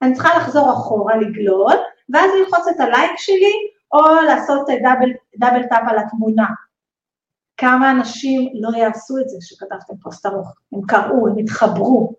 אני 0.01 0.13
צריכה 0.13 0.37
לחזור 0.37 0.73
אחורה, 0.73 1.15
לגלול, 1.17 1.75
ואז 2.13 2.31
ללחוץ 2.39 2.67
את 2.67 2.79
הלייק 2.79 3.11
שלי, 3.17 3.53
או 3.93 4.21
לעשות 4.25 4.67
double, 4.83 5.09
double 5.37 5.63
tap 5.63 5.83
על 5.87 5.99
התמונה. 5.99 6.45
כמה 7.57 7.91
אנשים 7.91 8.49
לא 8.53 8.77
יעשו 8.77 9.17
את 9.17 9.29
זה 9.29 9.37
שכתבתם 9.41 9.93
פוסט 10.03 10.25
ארוך, 10.25 10.53
הם 10.73 10.81
קראו, 10.87 11.27
הם 11.27 11.37
התחברו. 11.37 12.13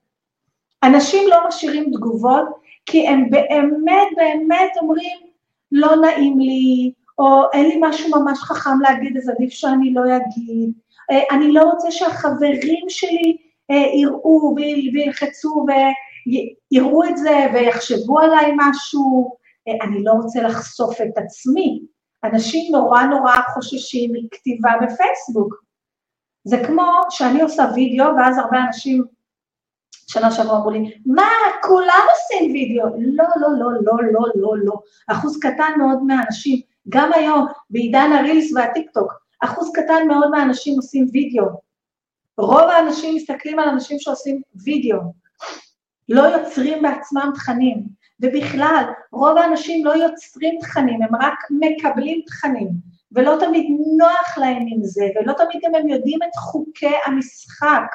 אנשים 0.84 1.28
לא 1.28 1.48
משאירים 1.48 1.90
תגובות 1.92 2.44
כי 2.86 3.08
הם 3.08 3.30
באמת 3.30 4.08
באמת 4.16 4.72
אומרים, 4.80 5.27
לא 5.72 5.96
נעים 5.96 6.38
לי, 6.38 6.92
או 7.18 7.42
אין 7.52 7.68
לי 7.68 7.78
משהו 7.80 8.20
ממש 8.20 8.38
חכם 8.38 8.80
להגיד, 8.82 9.16
אז 9.16 9.28
עדיף 9.28 9.50
שאני 9.50 9.94
לא 9.94 10.02
אגיד, 10.16 10.72
אה, 11.10 11.36
אני 11.36 11.52
לא 11.52 11.62
רוצה 11.62 11.90
שהחברים 11.90 12.84
שלי 12.88 13.36
אה, 13.70 14.00
יראו 14.00 14.54
וילחצו 14.94 15.66
ויראו 16.72 17.04
את 17.04 17.16
זה 17.16 17.46
ויחשבו 17.54 18.18
עליי 18.18 18.52
משהו, 18.56 19.36
אה, 19.68 19.86
אני 19.86 20.04
לא 20.04 20.12
רוצה 20.12 20.42
לחשוף 20.42 21.00
את 21.00 21.18
עצמי. 21.18 21.80
אנשים 22.24 22.72
נורא 22.72 23.02
נורא 23.02 23.34
חוששים 23.54 24.10
מכתיבה 24.12 24.70
בפייסבוק. 24.82 25.54
זה 26.44 26.56
כמו 26.66 26.92
שאני 27.10 27.42
עושה 27.42 27.64
וידאו, 27.74 28.06
ואז 28.16 28.38
הרבה 28.38 28.58
אנשים 28.66 29.04
שנה 30.08 30.30
שעברה 30.30 30.56
אמרו 30.56 30.70
לי, 30.70 30.98
מה, 31.06 31.28
כולם 31.62 32.06
עושים 32.10 32.52
וידאו? 32.52 32.84
לא, 32.98 33.24
לא, 33.40 33.48
לא, 33.58 33.72
לא, 33.82 33.92
לא, 34.12 34.20
לא, 34.34 34.54
לא. 34.64 34.72
אחוז 35.08 35.38
קטן 35.40 35.72
מאוד 35.78 36.02
מהאנשים 36.02 36.60
גם 36.88 37.12
היום, 37.14 37.46
בעידן 37.70 38.10
הרילס 38.12 38.52
והטיקטוק, 38.54 39.12
אחוז 39.40 39.70
קטן 39.74 40.08
מאוד 40.08 40.30
מהאנשים 40.30 40.74
עושים 40.76 41.06
וידאו. 41.12 41.46
רוב 42.38 42.70
האנשים 42.70 43.14
מסתכלים 43.14 43.58
על 43.58 43.68
אנשים 43.68 43.98
שעושים 43.98 44.42
וידאו, 44.64 44.98
לא 46.08 46.22
יוצרים 46.22 46.82
בעצמם 46.82 47.30
תכנים, 47.34 47.86
ובכלל, 48.20 48.84
רוב 49.12 49.38
האנשים 49.38 49.84
לא 49.84 49.90
יוצרים 49.90 50.58
תכנים, 50.60 51.02
הם 51.02 51.14
רק 51.14 51.38
מקבלים 51.50 52.20
תכנים, 52.26 52.68
ולא 53.12 53.36
תמיד 53.40 53.66
נוח 53.98 54.38
להם 54.38 54.66
עם 54.68 54.82
זה, 54.82 55.04
ולא 55.16 55.32
תמיד 55.32 55.62
גם 55.64 55.74
הם 55.74 55.88
יודעים 55.88 56.18
את 56.22 56.36
חוקי 56.36 56.96
המשחק, 57.06 57.94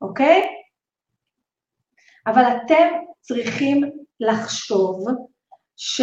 אוקיי? 0.00 0.59
אבל 2.26 2.42
אתם 2.42 2.88
צריכים 3.20 3.90
לחשוב 4.20 5.06
ש... 5.76 6.00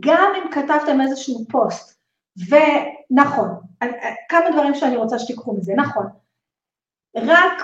גם 0.00 0.32
אם 0.36 0.50
כתבתם 0.50 1.00
איזשהו 1.00 1.44
פוסט, 1.50 2.00
ונכון, 2.48 3.48
כמה 4.28 4.50
דברים 4.50 4.74
שאני 4.74 4.96
רוצה 4.96 5.18
שתיקחו 5.18 5.56
מזה, 5.56 5.72
נכון, 5.76 6.06
רק 7.16 7.62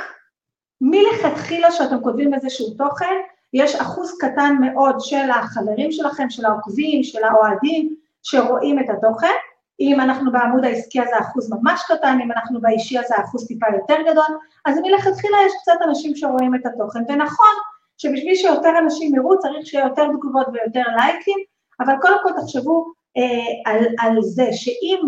מלכתחילה 0.81 1.73
שאתם 1.73 2.02
כותבים 2.02 2.35
איזשהו 2.35 2.75
תוכן, 2.75 3.14
יש 3.52 3.75
אחוז 3.75 4.19
קטן 4.21 4.57
מאוד 4.61 4.97
של 4.99 5.31
החברים 5.31 5.93
שלכם, 5.93 6.31
של 6.31 6.45
העוקבים, 6.45 7.02
של 7.02 7.25
האוהדים, 7.25 7.97
שרואים 8.23 8.78
את 8.78 8.87
התוכן. 8.88 9.35
אם 9.80 10.00
אנחנו 10.00 10.32
בעמוד 10.32 10.64
העסקי 10.64 11.00
אז 11.00 11.08
האחוז 11.12 11.52
ממש 11.52 11.82
קטן, 11.88 12.18
אם 12.25 12.32
אנחנו 12.32 12.61
באישי 12.61 12.99
אז 12.99 13.04
האחוז 13.11 13.47
טיפה 13.47 13.66
יותר 13.73 14.02
גדול, 14.11 14.38
אז 14.66 14.78
מלכתחילה 14.82 15.37
יש 15.47 15.52
קצת 15.62 15.78
אנשים 15.85 16.16
שרואים 16.16 16.54
את 16.54 16.66
התוכן. 16.66 17.00
ונכון 17.08 17.54
שבשביל 17.99 18.35
שיותר 18.35 18.78
אנשים 18.78 19.14
יראו 19.14 19.38
צריך 19.38 19.66
שיהיה 19.66 19.85
יותר 19.85 20.08
תגובות 20.08 20.47
ויותר 20.52 20.82
לייקים, 20.97 21.38
אבל 21.80 21.94
קודם 22.00 22.16
כל 22.23 22.30
תחשבו 22.40 22.92
אה, 23.16 23.73
על, 23.73 23.87
על 23.99 24.23
זה 24.23 24.49
שאם 24.52 25.00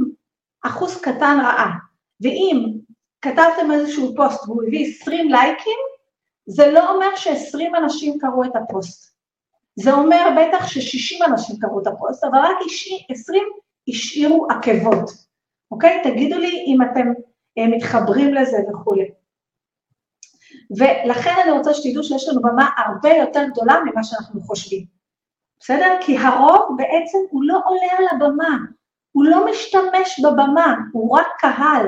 אחוז 0.62 1.00
קטן 1.00 1.38
ראה, 1.42 1.70
ואם 2.20 2.70
כתבתם 3.22 3.70
איזשהו 3.72 4.14
פוסט 4.16 4.48
והוא 4.48 4.62
הביא 4.62 4.94
20 5.00 5.30
לייקים, 5.30 5.78
זה 6.46 6.70
לא 6.70 6.94
אומר 6.94 7.16
ש-20 7.16 7.78
אנשים 7.78 8.18
קראו 8.18 8.44
את 8.44 8.56
הפוסט. 8.56 9.14
זה 9.74 9.92
אומר 9.92 10.26
בטח 10.36 10.66
ש-60 10.66 11.26
אנשים 11.26 11.56
קראו 11.60 11.82
את 11.82 11.86
הפוסט, 11.86 12.24
אבל 12.24 12.38
רק 12.38 12.56
20 13.08 13.44
השאירו 13.90 14.46
עקבות, 14.50 15.10
אוקיי? 15.70 16.00
תגידו 16.04 16.38
לי 16.38 16.64
אם 16.66 16.82
אתם 16.82 17.06
אה, 17.58 17.66
מתחברים 17.68 18.34
לזה 18.34 18.58
וכולי. 18.70 19.10
ולכן 20.78 21.34
אני 21.42 21.50
רוצה 21.50 21.74
שתדעו 21.74 22.04
שיש 22.04 22.28
לנו 22.28 22.42
במה 22.42 22.68
הרבה 22.76 23.08
יותר 23.08 23.44
גדולה 23.48 23.74
ממה 23.84 24.04
שאנחנו 24.04 24.40
חושבים. 24.40 24.84
בסדר? 25.60 25.96
כי 26.00 26.18
הרוב 26.18 26.76
בעצם 26.76 27.18
הוא 27.30 27.42
לא 27.44 27.60
עולה 27.64 27.92
על 27.98 28.04
הבמה, 28.10 28.56
הוא 29.12 29.24
לא 29.24 29.50
משתמש 29.50 30.20
בבמה, 30.24 30.74
הוא 30.92 31.18
רק 31.18 31.26
קהל. 31.38 31.86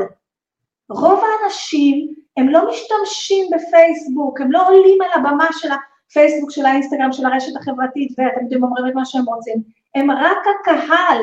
רוב 0.90 1.20
האנשים 1.24 2.14
הם 2.36 2.48
לא 2.48 2.70
משתמשים 2.70 3.46
בפייסבוק, 3.52 4.40
הם 4.40 4.52
לא 4.52 4.68
עולים 4.68 4.98
על 5.02 5.20
הבמה 5.20 5.46
של 5.52 5.68
הפייסבוק, 5.72 6.50
של 6.50 6.66
האינסטגרם, 6.66 7.12
של 7.12 7.26
הרשת 7.26 7.56
החברתית, 7.56 8.12
ואתם 8.18 8.42
יודעים, 8.42 8.64
אומרים 8.64 8.88
את 8.88 8.94
מה 8.94 9.04
שהם 9.04 9.24
רוצים. 9.24 9.62
הם 9.94 10.10
רק 10.10 10.38
הקהל, 10.60 11.22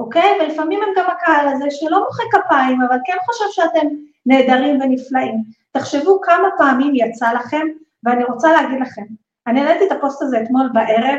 אוקיי? 0.00 0.38
ולפעמים 0.40 0.82
הם 0.82 0.88
גם 0.96 1.10
הקהל 1.10 1.48
הזה 1.48 1.64
שלא 1.70 2.04
מוחא 2.04 2.22
כפיים, 2.30 2.82
אבל 2.82 2.96
כן 3.04 3.16
חושב 3.24 3.44
שאתם 3.50 3.86
נהדרים 4.26 4.80
ונפלאים. 4.80 5.34
תחשבו 5.72 6.20
כמה 6.20 6.48
פעמים 6.58 6.92
יצא 6.94 7.32
לכם, 7.32 7.66
ואני 8.04 8.24
רוצה 8.24 8.52
להגיד 8.52 8.80
לכם, 8.80 9.02
אני 9.46 9.60
העליתי 9.60 9.86
את 9.86 9.92
הפוסט 9.92 10.22
הזה 10.22 10.42
אתמול 10.42 10.70
בערב, 10.72 11.18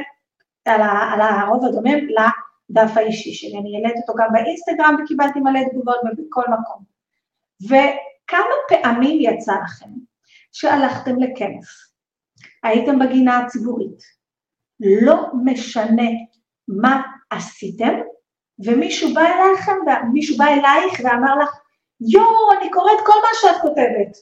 על, 0.65 0.81
על 1.13 1.21
הרוב 1.21 1.65
הדומם 1.65 1.97
לדף 2.09 2.97
האישי 2.97 3.33
שלי. 3.33 3.57
אני 3.59 3.75
העליתי 3.75 4.00
אותו 4.00 4.13
גם 4.17 4.27
באינסטגרם 4.33 4.95
וקיבלתי 5.03 5.39
מלא 5.39 5.59
תגובות 5.71 5.97
בכל 6.17 6.43
מקום. 6.59 6.83
וכמה 7.65 8.55
פעמים 8.69 9.21
יצא 9.21 9.53
לכם 9.63 9.89
שהלכתם 10.51 11.19
לכנס, 11.19 11.93
הייתם 12.63 13.00
בגינה 13.00 13.39
הציבורית, 13.39 14.00
לא 14.79 15.27
משנה 15.43 16.09
מה 16.67 17.01
עשיתם, 17.29 17.93
ומישהו 18.65 19.13
בא 19.13 19.21
אליכם, 19.21 19.77
מישהו 20.13 20.37
בא 20.37 20.45
אלייך 20.45 20.99
ואמר 21.03 21.35
לך, 21.35 21.49
יואו, 22.01 22.51
אני 22.59 22.69
קוראת 22.69 22.99
כל 23.05 23.13
מה 23.21 23.29
שאת 23.33 23.61
כותבת. 23.61 24.17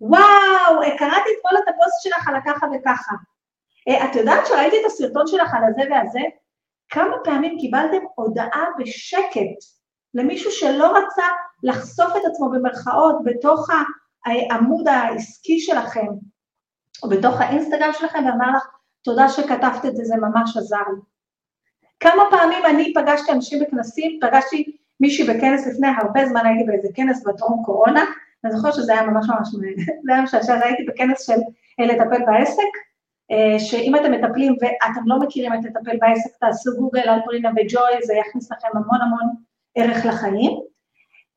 וואו, 0.00 0.80
קראתי 0.98 1.30
אתמול 1.38 1.62
את 1.62 1.68
הפוסט 1.68 2.02
שלך 2.02 2.28
על 2.28 2.36
הככה 2.36 2.66
וככה. 2.74 3.14
אה, 3.88 4.04
את 4.04 4.16
יודעת 4.16 4.46
שראיתי 4.46 4.76
את 4.80 4.86
הסרטון 4.86 5.26
שלך 5.26 5.54
על 5.54 5.62
הזה 5.64 5.82
והזה? 5.90 6.20
כמה 6.88 7.16
פעמים 7.24 7.58
קיבלתם 7.58 8.04
הודעה 8.14 8.64
בשקט 8.78 9.58
למישהו 10.14 10.50
שלא 10.50 10.98
רצה 10.98 11.26
לחשוף 11.62 12.16
את 12.16 12.22
עצמו 12.30 12.50
במרכאות 12.50 13.16
בתוך 13.24 13.68
העמוד 14.26 14.88
העסקי 14.88 15.60
שלכם, 15.60 16.06
או 17.02 17.08
בתוך 17.08 17.40
האינסטגרם 17.40 17.92
שלכם, 17.92 18.18
ואמר 18.26 18.56
לך, 18.56 18.66
תודה 19.02 19.28
שכתבת 19.28 19.84
את 19.86 19.96
זה, 19.96 20.04
זה 20.04 20.14
ממש 20.16 20.56
עזר 20.56 20.76
לי. 20.76 21.15
כמה 22.00 22.22
פעמים 22.30 22.66
אני 22.66 22.94
פגשתי 22.94 23.32
אנשים 23.32 23.60
בכנסים, 23.60 24.18
פגשתי 24.22 24.76
מישהי 25.00 25.26
בכנס 25.26 25.66
לפני 25.66 25.88
הרבה 26.00 26.26
זמן, 26.26 26.46
הייתי 26.46 26.64
באיזה 26.64 26.88
כנס 26.94 27.24
בטרום 27.24 27.62
קורונה, 27.64 28.04
אני 28.44 28.52
זוכרת 28.52 28.74
שזה 28.74 28.92
היה 28.92 29.02
ממש 29.02 29.26
ממש 29.28 29.48
זה 30.04 30.12
היה 30.12 30.22
משעשע, 30.22 30.64
הייתי 30.64 30.84
בכנס 30.84 31.26
של 31.26 31.40
לטפל 31.78 32.24
בעסק, 32.26 32.72
אה, 33.30 33.58
שאם 33.58 33.96
אתם 33.96 34.12
מטפלים 34.12 34.56
ואתם 34.60 35.00
לא 35.06 35.18
מכירים 35.18 35.52
את 35.54 35.58
לטפל 35.64 35.96
בעסק, 36.00 36.30
תעשו 36.40 36.70
גוגל 36.78 37.08
על 37.08 37.20
פרינה 37.24 37.50
וג'וי, 37.50 38.02
זה 38.04 38.14
יכניס 38.14 38.52
לכם 38.52 38.68
המון 38.74 39.00
המון 39.02 39.34
ערך 39.74 40.06
לחיים. 40.06 40.60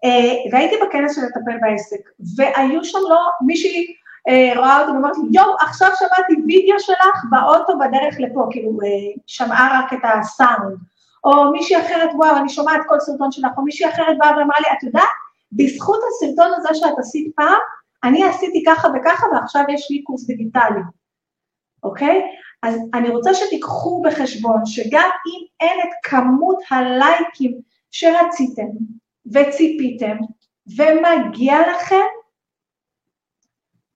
אה, 0.05 0.51
והייתי 0.51 0.75
בכנס 0.81 1.15
של 1.15 1.21
לטפל 1.21 1.57
בעסק, 1.61 1.99
והיו 2.37 2.83
שם 2.83 2.97
לא, 3.09 3.19
מישהי 3.45 3.85
אה, 3.87 3.93
רואה 4.57 4.81
אותי 4.81 4.91
ואומרת 4.91 5.17
לי, 5.17 5.23
יואו, 5.31 5.55
עכשיו 5.59 5.89
שמעתי 5.99 6.33
וידאו 6.47 6.79
שלך 6.79 7.25
באוטו 7.29 7.73
בדרך 7.79 8.15
לפה, 8.19 8.47
כאילו, 8.51 8.71
שמעה 9.27 9.79
רק 9.79 9.93
את 9.93 9.99
הסאונד. 10.03 10.77
או 11.23 11.51
מישהי 11.51 11.79
אחרת, 11.79 12.09
וואו, 12.15 12.37
אני 12.37 12.49
שומעת 12.49 12.81
כל 12.87 12.99
סרטון 12.99 13.31
שלך, 13.31 13.51
או 13.57 13.63
מישהי 13.63 13.89
אחרת 13.89 14.17
באה 14.17 14.37
ואמרה 14.37 14.57
לי, 14.59 14.77
את 14.77 14.83
יודעת, 14.83 15.09
בזכות 15.51 15.99
הסרטון 16.07 16.51
הזה 16.55 16.69
שאת 16.73 16.99
עשית 16.99 17.35
פעם, 17.35 17.59
אני 18.03 18.23
עשיתי 18.23 18.63
ככה 18.67 18.87
וככה 18.95 19.25
ועכשיו 19.33 19.63
יש 19.69 19.91
לי 19.91 20.03
קורס 20.03 20.27
דיגיטלי. 20.27 20.81
אוקיי? 21.83 22.21
אז 22.63 22.75
אני 22.93 23.09
רוצה 23.09 23.33
שתיקחו 23.33 24.01
בחשבון 24.05 24.65
שגם 24.65 25.09
אם 25.27 25.45
אין 25.61 25.79
את 25.79 25.93
כמות 26.03 26.59
הלייקים 26.71 27.59
שרציתם 27.91 28.67
וציפיתם 29.33 30.17
ומגיע 30.77 31.55
לכם, 31.71 32.05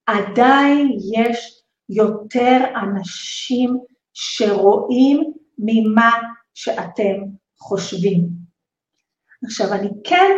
עדיין 0.07 0.97
יש 1.13 1.61
יותר 1.89 2.57
אנשים 2.75 3.77
שרואים 4.13 5.33
ממה 5.57 6.11
שאתם 6.53 7.15
חושבים. 7.57 8.27
עכשיו, 9.45 9.73
אני 9.73 9.89
כן, 10.03 10.31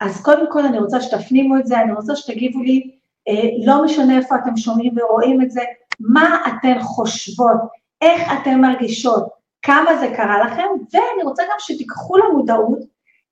אז 0.00 0.22
קודם 0.22 0.52
כל 0.52 0.66
אני 0.66 0.78
רוצה 0.78 1.00
שתפנימו 1.00 1.58
את 1.58 1.66
זה, 1.66 1.80
אני 1.80 1.92
רוצה 1.92 2.16
שתגיבו 2.16 2.62
לי, 2.62 2.90
אה, 3.28 3.66
לא 3.66 3.84
משנה 3.84 4.16
איפה 4.16 4.34
אתם 4.36 4.56
שומעים 4.56 4.92
ורואים 4.98 5.42
את 5.42 5.50
זה, 5.50 5.60
מה 6.00 6.42
אתן 6.46 6.80
חושבות, 6.80 7.60
איך 8.00 8.22
אתן 8.32 8.60
מרגישות, 8.60 9.28
כמה 9.62 9.98
זה 10.00 10.12
קרה 10.16 10.46
לכם, 10.46 10.68
ואני 10.92 11.22
רוצה 11.24 11.42
גם 11.42 11.56
שתיקחו 11.58 12.16
למודעות 12.16 12.78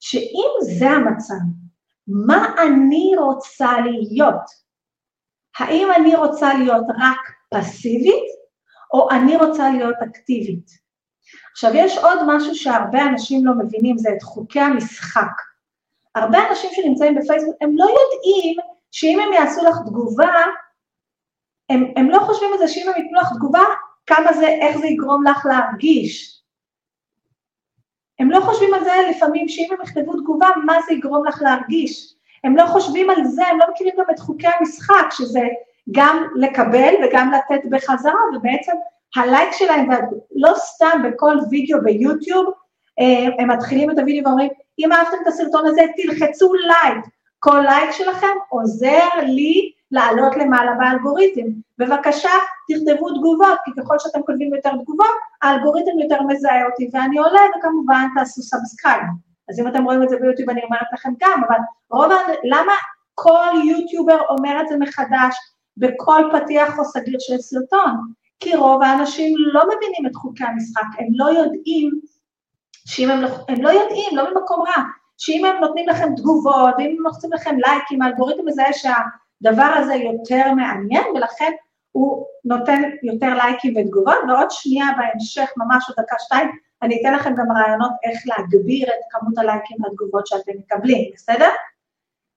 שאם 0.01 0.51
זה 0.61 0.91
המצב, 0.91 1.35
מה 2.07 2.55
אני 2.63 3.13
רוצה 3.19 3.73
להיות? 3.81 4.70
האם 5.59 5.89
אני 5.97 6.17
רוצה 6.17 6.55
להיות 6.55 6.85
רק 6.89 7.21
פסיבית, 7.55 8.25
או 8.95 9.11
אני 9.11 9.37
רוצה 9.37 9.71
להיות 9.71 9.97
אקטיבית? 10.03 10.71
עכשיו, 11.53 11.71
יש 11.75 11.99
עוד 11.99 12.19
משהו 12.27 12.55
שהרבה 12.55 13.03
אנשים 13.03 13.47
לא 13.47 13.53
מבינים, 13.59 13.99
זה 13.99 14.11
את 14.17 14.23
חוקי 14.23 14.61
המשחק. 14.61 15.33
הרבה 16.15 16.39
אנשים 16.51 16.71
שנמצאים 16.73 17.15
בפייסבוק, 17.15 17.57
הם 17.61 17.71
לא 17.75 17.85
יודעים 17.85 18.57
שאם 18.91 19.21
הם 19.21 19.33
יעשו 19.33 19.65
לך 19.65 19.77
תגובה, 19.87 20.35
הם, 21.71 21.93
הם 21.97 22.11
לא 22.11 22.19
חושבים 22.19 22.53
על 22.53 22.59
זה 22.59 22.69
שאם 22.69 22.89
הם 22.89 23.03
ייתנו 23.03 23.21
לך 23.21 23.29
תגובה, 23.37 23.65
כמה 24.07 24.33
זה, 24.33 24.47
איך 24.47 24.79
זה 24.79 24.87
יגרום 24.87 25.27
לך 25.27 25.47
להרגיש. 25.47 26.43
הם 28.19 28.31
לא 28.31 28.41
חושבים 28.41 28.75
על 28.75 28.85
זה 28.85 28.93
לפעמים 29.11 29.49
שאם 29.49 29.69
הם 29.71 29.79
יכתבו 29.83 30.21
תגובה, 30.21 30.49
מה 30.67 30.75
זה 30.87 30.95
יגרום 30.95 31.27
לך 31.27 31.43
להרגיש. 31.43 32.15
הם 32.45 32.57
לא 32.57 32.67
חושבים 32.67 33.11
על 33.11 33.25
זה, 33.25 33.47
הם 33.47 33.59
לא 33.59 33.67
מכירים 33.71 33.95
גם 33.99 34.05
את 34.11 34.19
חוקי 34.19 34.47
המשחק, 34.59 35.07
שזה 35.11 35.43
גם 35.91 36.25
לקבל 36.37 36.95
וגם 37.05 37.33
לתת 37.33 37.67
בחזרה, 37.71 38.21
ובעצם 38.37 38.73
הלייק 39.17 39.53
שלהם, 39.53 39.89
לא 40.37 40.53
סתם 40.57 41.03
בכל 41.05 41.37
וידאו 41.51 41.79
ביוטיוב, 41.83 42.47
אה, 43.01 43.43
הם 43.43 43.51
מתחילים 43.51 43.91
את 43.91 43.99
הוידאו 43.99 44.25
ואומרים, 44.25 44.49
אם 44.79 44.93
אהבתם 44.93 45.17
את 45.23 45.27
הסרטון 45.27 45.67
הזה, 45.67 45.83
תלחצו 45.97 46.55
לייק. 46.55 47.05
כל 47.39 47.61
לייק 47.65 47.91
שלכם 47.91 48.37
עוזר 48.49 49.09
לי 49.23 49.73
לעלות 49.91 50.37
למעלה 50.37 50.73
באלגוריתם. 50.79 51.47
בבקשה, 51.79 52.31
תכתבו 52.69 53.11
תגובות, 53.11 53.59
כי 53.65 53.71
ככל 53.81 53.99
שאתם 53.99 54.23
כותבים 54.23 54.55
יותר 54.55 54.71
תגובות, 54.71 55.07
האלגוריתם 55.43 55.99
יותר 56.03 56.23
מזהה 56.23 56.67
אותי 56.67 56.91
ואני 56.93 57.19
עולה, 57.19 57.41
וכמובן 57.59 58.07
תעשו 58.15 58.43
subscribe. 58.43 59.30
אז 59.51 59.61
אם 59.61 59.69
אתם 59.69 59.85
רואים 59.85 60.03
את 60.03 60.09
זה 60.09 60.17
ביוטיוב, 60.21 60.51
אני 60.51 60.63
אומרת 60.65 60.87
לכם 60.93 61.13
גם, 61.21 61.43
אבל 61.49 61.59
רוב, 61.91 62.13
למה 62.45 62.73
כל 63.15 63.53
יוטיובר 63.65 64.21
אומר 64.29 64.61
את 64.61 64.69
זה 64.69 64.77
מחדש 64.77 65.37
בכל 65.77 66.23
פתיח 66.33 66.79
או 66.79 66.85
סגיר 66.85 67.19
של 67.19 67.39
סרטון? 67.39 67.97
כי 68.41 68.57
רוב 68.57 68.83
האנשים 68.83 69.35
לא 69.39 69.63
מבינים 69.65 70.07
את 70.07 70.15
חוקי 70.15 70.45
המשחק, 70.45 70.87
הם 70.99 71.07
לא 71.11 71.25
יודעים 71.25 72.01
שאם 72.87 73.11
הם, 73.11 73.21
לא, 73.21 73.29
הם 73.49 73.63
לא 73.63 73.69
יודעים, 73.69 74.17
לא 74.17 74.25
ממקום 74.35 74.63
רע, 74.63 74.83
שאם 75.19 75.45
הם 75.45 75.61
נותנים 75.61 75.89
לכם 75.89 76.15
תגובות, 76.17 76.75
ואם 76.79 76.95
הם 76.99 77.05
לוחצים 77.05 77.33
לכם 77.33 77.57
לייקים, 77.67 78.03
האלגוריתם 78.03 78.47
מזהה 78.47 78.73
שהדבר 78.73 79.73
הזה 79.77 79.95
יותר 79.95 80.53
מעניין, 80.55 81.05
ולכן 81.15 81.53
הוא 81.93 82.27
נותן 82.45 82.83
יותר 83.03 83.35
לייקים 83.35 83.75
ותגובות, 83.77 84.17
ועוד 84.29 84.51
שנייה 84.51 84.87
בהמשך, 84.99 85.51
ממש 85.57 85.85
עוד 85.89 85.97
דקה 86.01 86.17
שתיים, 86.19 86.49
אני 86.83 87.01
אתן 87.01 87.15
לכם 87.15 87.35
גם 87.35 87.53
רעיונות 87.53 87.93
איך 88.05 88.23
להגביר 88.27 88.89
את 88.89 89.01
כמות 89.11 89.39
הלייקים 89.39 89.77
והתגובות 89.83 90.27
שאתם 90.27 90.53
מקבלים, 90.59 91.11
בסדר? 91.15 91.51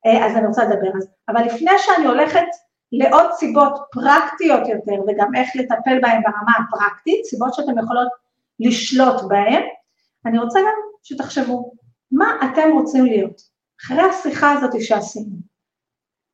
אה, 0.05 0.25
אז 0.25 0.35
אני 0.35 0.47
רוצה 0.47 0.63
לדבר 0.63 0.87
על 0.93 1.01
זה. 1.01 1.07
אבל 1.29 1.43
לפני 1.45 1.71
שאני 1.77 2.05
הולכת 2.05 2.45
לעוד 2.91 3.31
סיבות 3.31 3.73
פרקטיות 3.91 4.67
יותר, 4.67 5.01
וגם 5.07 5.35
איך 5.35 5.49
לטפל 5.55 5.99
בהן 6.01 6.21
ברמה 6.21 6.53
הפרקטית, 6.59 7.25
סיבות 7.25 7.53
שאתם 7.53 7.79
יכולות 7.79 8.07
לשלוט 8.59 9.21
בהן, 9.27 9.63
אני 10.25 10.39
רוצה 10.39 10.59
גם 10.59 10.75
שתחשבו, 11.03 11.73
מה 12.11 12.37
אתם 12.43 12.71
רוצים 12.73 13.05
להיות? 13.05 13.41
אחרי 13.85 14.01
השיחה 14.01 14.51
הזאת 14.51 14.71
שעשינו, 14.81 15.35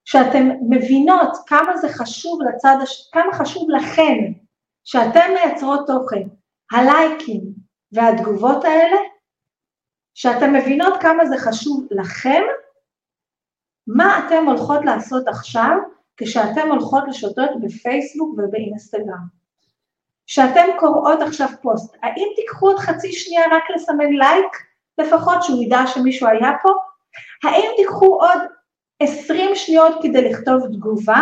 שאתם 0.06 0.50
מבינות 0.70 1.38
כמה 1.48 1.78
זה 1.78 1.90
חשוב 1.90 2.40
לצד, 2.42 2.76
הש... 2.84 3.10
כמה 3.14 3.34
חשוב 3.34 3.70
לכם, 3.70 4.18
שאתם 4.84 5.30
מייצרות 5.34 5.88
תוכן, 5.88 6.28
הלייקים 6.72 7.42
והתגובות 7.92 8.66
האלה, 8.66 8.98
שאתם 10.14 10.54
מבינות 10.54 10.94
כמה 11.02 11.26
זה 11.26 11.38
חשוב 11.38 11.88
לכם, 11.92 12.42
מה 13.88 14.28
אתם 14.28 14.46
הולכות 14.46 14.86
לעשות 14.86 15.28
עכשיו 15.28 15.78
כשאתם 16.18 16.72
הולכות 16.72 17.04
לשוטות 17.08 17.50
בפייסבוק 17.62 18.36
ובאינסטגרם? 18.38 19.40
שאתם 20.26 20.66
קוראות 20.80 21.22
עכשיו 21.22 21.48
פוסט, 21.62 21.96
האם 22.04 22.28
תיקחו 22.36 22.68
עוד 22.68 22.80
חצי 22.80 23.14
שנייה 23.14 23.44
רק 23.52 23.64
לסמן 23.76 24.14
לייק, 24.14 24.58
לפחות 24.98 25.44
שהוא 25.44 25.64
ידע 25.64 25.88
שמישהו 25.88 26.28
היה 26.28 26.52
פה? 26.62 26.70
האם 27.44 27.70
תיקחו 27.78 28.06
עוד 28.06 28.42
20 29.00 29.56
שניות 29.56 29.96
כדי 30.04 30.30
לכתוב 30.30 30.68
תגובה? 30.68 31.22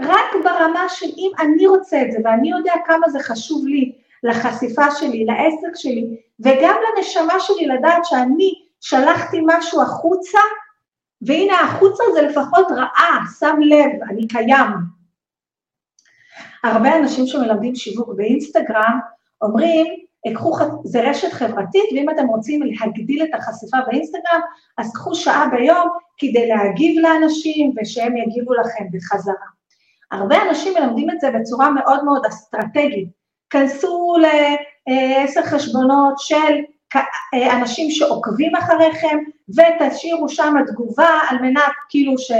רק 0.00 0.34
ברמה 0.44 0.88
של 0.88 1.06
אם 1.06 1.30
אני 1.38 1.66
רוצה 1.66 2.02
את 2.02 2.12
זה 2.12 2.18
ואני 2.24 2.50
יודע 2.50 2.74
כמה 2.86 3.08
זה 3.08 3.18
חשוב 3.20 3.66
לי, 3.66 3.92
לחשיפה 4.22 4.90
שלי, 4.90 5.24
לעסק 5.24 5.76
שלי, 5.76 6.06
וגם 6.40 6.74
לנשמה 6.96 7.40
שלי 7.40 7.66
לדעת 7.66 8.04
שאני 8.04 8.54
שלחתי 8.80 9.40
משהו 9.46 9.82
החוצה, 9.82 10.38
והנה 11.22 11.60
החוצה 11.60 12.04
זה 12.14 12.22
לפחות 12.22 12.66
ראה, 12.70 13.18
שם 13.38 13.56
לב, 13.60 13.90
אני 14.10 14.28
קיים. 14.28 14.70
הרבה 16.64 16.98
אנשים 16.98 17.26
שמלמדים 17.26 17.74
שיווק 17.74 18.08
באינסטגרם 18.16 18.98
אומרים, 19.42 19.86
קחו, 20.34 20.56
זה 20.84 21.10
רשת 21.10 21.32
חברתית, 21.32 21.92
ואם 21.92 22.10
אתם 22.10 22.26
רוצים 22.26 22.62
להגדיל 22.62 23.22
את 23.22 23.34
החשיפה 23.34 23.76
באינסטגרם, 23.86 24.40
אז 24.78 24.92
קחו 24.94 25.14
שעה 25.14 25.48
ביום 25.48 25.88
כדי 26.18 26.48
להגיב 26.48 27.02
לאנשים 27.02 27.72
ושהם 27.76 28.16
יגיבו 28.16 28.54
לכם 28.54 28.84
בחזרה. 28.92 29.46
הרבה 30.10 30.42
אנשים 30.48 30.74
מלמדים 30.74 31.10
את 31.10 31.20
זה 31.20 31.30
בצורה 31.30 31.70
מאוד 31.70 32.04
מאוד 32.04 32.26
אסטרטגית. 32.26 33.19
כנסו 33.50 34.16
לעשר 34.18 35.42
חשבונות 35.42 36.14
של 36.18 36.54
אנשים 37.34 37.90
שעוקבים 37.90 38.56
אחריכם 38.56 39.18
ותשאירו 39.48 40.28
שם 40.28 40.54
תגובה 40.66 41.20
על 41.28 41.38
מנת 41.38 41.72
כאילו 41.88 42.18
ש... 42.18 42.32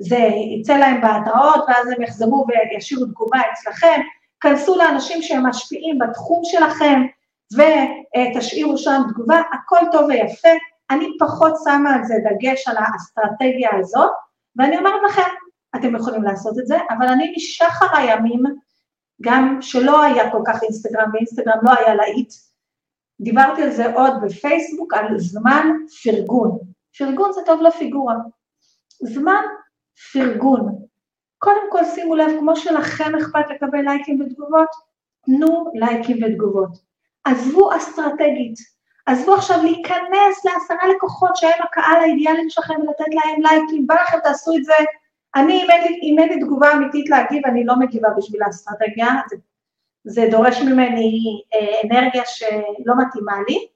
זה 0.00 0.18
יצא 0.60 0.76
להם 0.76 1.00
בהתראות, 1.00 1.64
ואז 1.68 1.88
הם 1.88 2.02
יחזרו 2.02 2.46
וישאירו 2.48 3.06
תגובה 3.06 3.38
אצלכם. 3.52 4.00
כנסו 4.40 4.76
לאנשים 4.76 5.22
שהם 5.22 5.46
משפיעים 5.46 5.98
בתחום 5.98 6.40
שלכם, 6.44 7.02
ותשאירו 7.54 8.78
שם 8.78 9.02
תגובה, 9.08 9.42
הכל 9.52 9.78
טוב 9.92 10.02
ויפה. 10.08 10.48
אני 10.90 11.06
פחות 11.18 11.52
שמה 11.64 11.94
על 11.94 12.04
זה 12.04 12.14
דגש 12.24 12.68
על 12.68 12.76
האסטרטגיה 12.78 13.70
הזאת, 13.80 14.10
ואני 14.56 14.78
אומרת 14.78 15.00
לכם, 15.08 15.30
אתם 15.76 15.96
יכולים 15.96 16.22
לעשות 16.22 16.58
את 16.58 16.66
זה, 16.66 16.78
אבל 16.90 17.08
אני 17.08 17.34
משחר 17.36 17.96
הימים, 17.96 18.42
גם 19.22 19.58
שלא 19.60 20.02
היה 20.02 20.30
כל 20.30 20.42
כך 20.46 20.62
אינסטגרם, 20.62 21.10
ואינסטגרם 21.12 21.58
לא 21.62 21.70
היה 21.78 21.94
להיט, 21.94 22.32
דיברתי 23.20 23.62
על 23.62 23.70
זה 23.70 23.94
עוד 23.94 24.12
בפייסבוק, 24.22 24.94
על 24.94 25.18
זמן 25.18 25.68
פרגון. 26.02 26.58
פרגון 26.98 27.32
זה 27.32 27.40
טוב 27.46 27.62
לפיגורה. 27.62 28.14
זמן 29.02 29.42
פרגון. 30.12 30.78
קודם 31.38 31.70
כל 31.70 31.84
שימו 31.84 32.16
לב, 32.16 32.30
כמו 32.38 32.56
שלכם 32.56 33.14
אכפת 33.14 33.50
לקבל 33.50 33.80
לייקים 33.80 34.20
ותגובות, 34.20 34.68
תנו 35.24 35.70
לייקים 35.74 36.16
ותגובות. 36.22 36.70
עזבו 37.24 37.76
אסטרטגית, 37.76 38.54
עזבו 39.06 39.34
עכשיו 39.34 39.62
להיכנס 39.62 40.44
לעשרה 40.44 40.88
לקוחות 40.94 41.36
שהם 41.36 41.62
הקהל 41.62 42.00
האידיאלי 42.00 42.50
שלכם 42.50 42.74
ולתת 42.74 43.14
להם 43.14 43.42
לייקים, 43.42 43.86
בא 43.86 43.94
לכם 43.94 44.18
תעשו 44.22 44.56
את 44.56 44.64
זה. 44.64 44.74
אני, 45.36 45.66
אם 46.02 46.16
אין 46.18 46.28
לי 46.28 46.40
תגובה 46.40 46.72
אמיתית 46.72 47.10
להגיב, 47.10 47.46
אני 47.46 47.64
לא 47.64 47.78
מגיבה 47.78 48.08
בשביל 48.16 48.42
האסטרטגיה, 48.42 49.08
זה, 49.30 49.36
זה 50.04 50.28
דורש 50.30 50.62
ממני 50.62 51.42
אה, 51.54 51.80
אנרגיה 51.84 52.22
שלא 52.26 52.94
מתאימה 52.98 53.36
לי, 53.48 53.66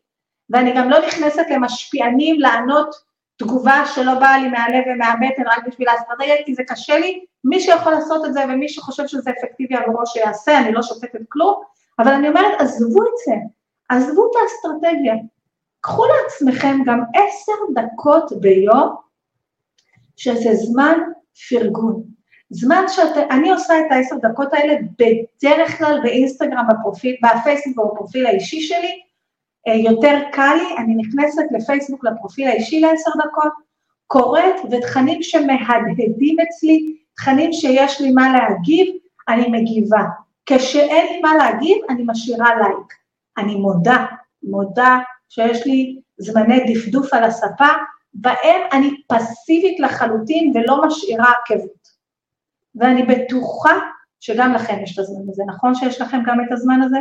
ואני 0.51 0.73
גם 0.77 0.91
לא 0.91 1.07
נכנסת 1.07 1.47
למשפיענים 1.51 2.41
לענות 2.41 2.95
תגובה 3.37 3.83
שלא 3.95 4.15
באה 4.15 4.39
לי 4.39 4.49
מהלב 4.49 4.85
ומהבטן 4.87 5.43
רק 5.47 5.67
בשביל 5.67 5.89
האסטרטגיה, 5.89 6.35
כי 6.47 6.55
זה 6.55 6.63
קשה 6.69 6.99
לי, 6.99 7.25
מי 7.45 7.61
שיכול 7.61 7.93
לעשות 7.93 8.27
את 8.27 8.35
זה 8.35 8.45
ומי 8.45 8.69
שחושב 8.69 9.07
שזה 9.07 9.31
אפקטיבי 9.31 9.75
עבורו 9.75 10.07
שיעשה, 10.07 10.59
אני 10.59 10.73
לא 10.73 10.83
שופטת 10.83 11.21
כלום, 11.29 11.63
אבל 11.99 12.13
אני 12.13 12.29
אומרת, 12.29 12.61
עזבו 12.61 13.03
את 13.03 13.13
זה, 13.27 13.35
עזבו 13.89 14.27
את 14.27 14.37
האסטרטגיה, 14.43 15.15
קחו 15.81 16.03
לעצמכם 16.07 16.79
גם 16.87 17.01
עשר 17.15 17.53
דקות 17.75 18.33
ביום, 18.41 18.95
שזה 20.17 20.55
זמן 20.55 20.99
פרגון. 21.49 22.03
זמן 22.51 22.85
שאני 22.89 23.51
עושה 23.51 23.81
את 23.81 23.85
העשר 23.91 24.17
דקות 24.23 24.53
האלה 24.53 24.75
בדרך 24.99 25.79
כלל 25.79 26.01
באינסטגרם, 26.03 26.65
בפרופיל, 26.69 27.17
בפייסבוק 27.23 27.93
בפרופיל 27.95 28.27
האישי 28.27 28.61
שלי, 28.61 29.01
אה, 29.69 29.75
יותר 29.75 30.19
קל 30.33 30.55
לי, 30.55 30.77
אני 30.79 30.95
נכנסת 30.95 31.43
לפייסבוק 31.51 32.05
לפרופיל 32.05 32.49
האישי 32.49 32.81
לעשר 32.81 33.11
דקות, 33.11 33.53
קוראת 34.07 34.55
ותכנים 34.71 35.23
שמהדהדים 35.23 36.37
אצלי, 36.41 36.97
תכנים 37.15 37.53
שיש 37.53 38.01
לי 38.01 38.11
מה 38.11 38.33
להגיב, 38.33 38.87
אני 39.29 39.49
מגיבה. 39.49 40.03
כשאין 40.47 41.07
לי 41.13 41.21
מה 41.21 41.35
להגיב, 41.35 41.77
אני 41.91 42.03
משאירה 42.07 42.55
לייק. 42.55 42.93
אני 43.39 43.55
מודה, 43.55 44.07
מודה 44.43 44.99
שיש 45.29 45.67
לי 45.67 46.01
זמני 46.19 46.75
דפדוף 46.75 47.15
על 47.15 47.25
הספה, 47.25 47.69
בהם 48.15 48.61
אני 48.73 48.91
פסיבית 49.09 49.81
לחלוטין 49.81 50.53
ולא 50.55 50.87
משאירה 50.87 51.33
עקבות. 51.45 51.83
ואני 52.75 53.03
בטוחה 53.03 53.73
שגם 54.21 54.53
לכם 54.53 54.83
יש 54.83 54.95
את 54.95 54.99
הזמן 54.99 55.23
הזה. 55.29 55.43
נכון 55.47 55.75
שיש 55.75 56.01
לכם 56.01 56.19
גם 56.27 56.41
את 56.41 56.53
הזמן 56.53 56.83
הזה? 56.83 56.99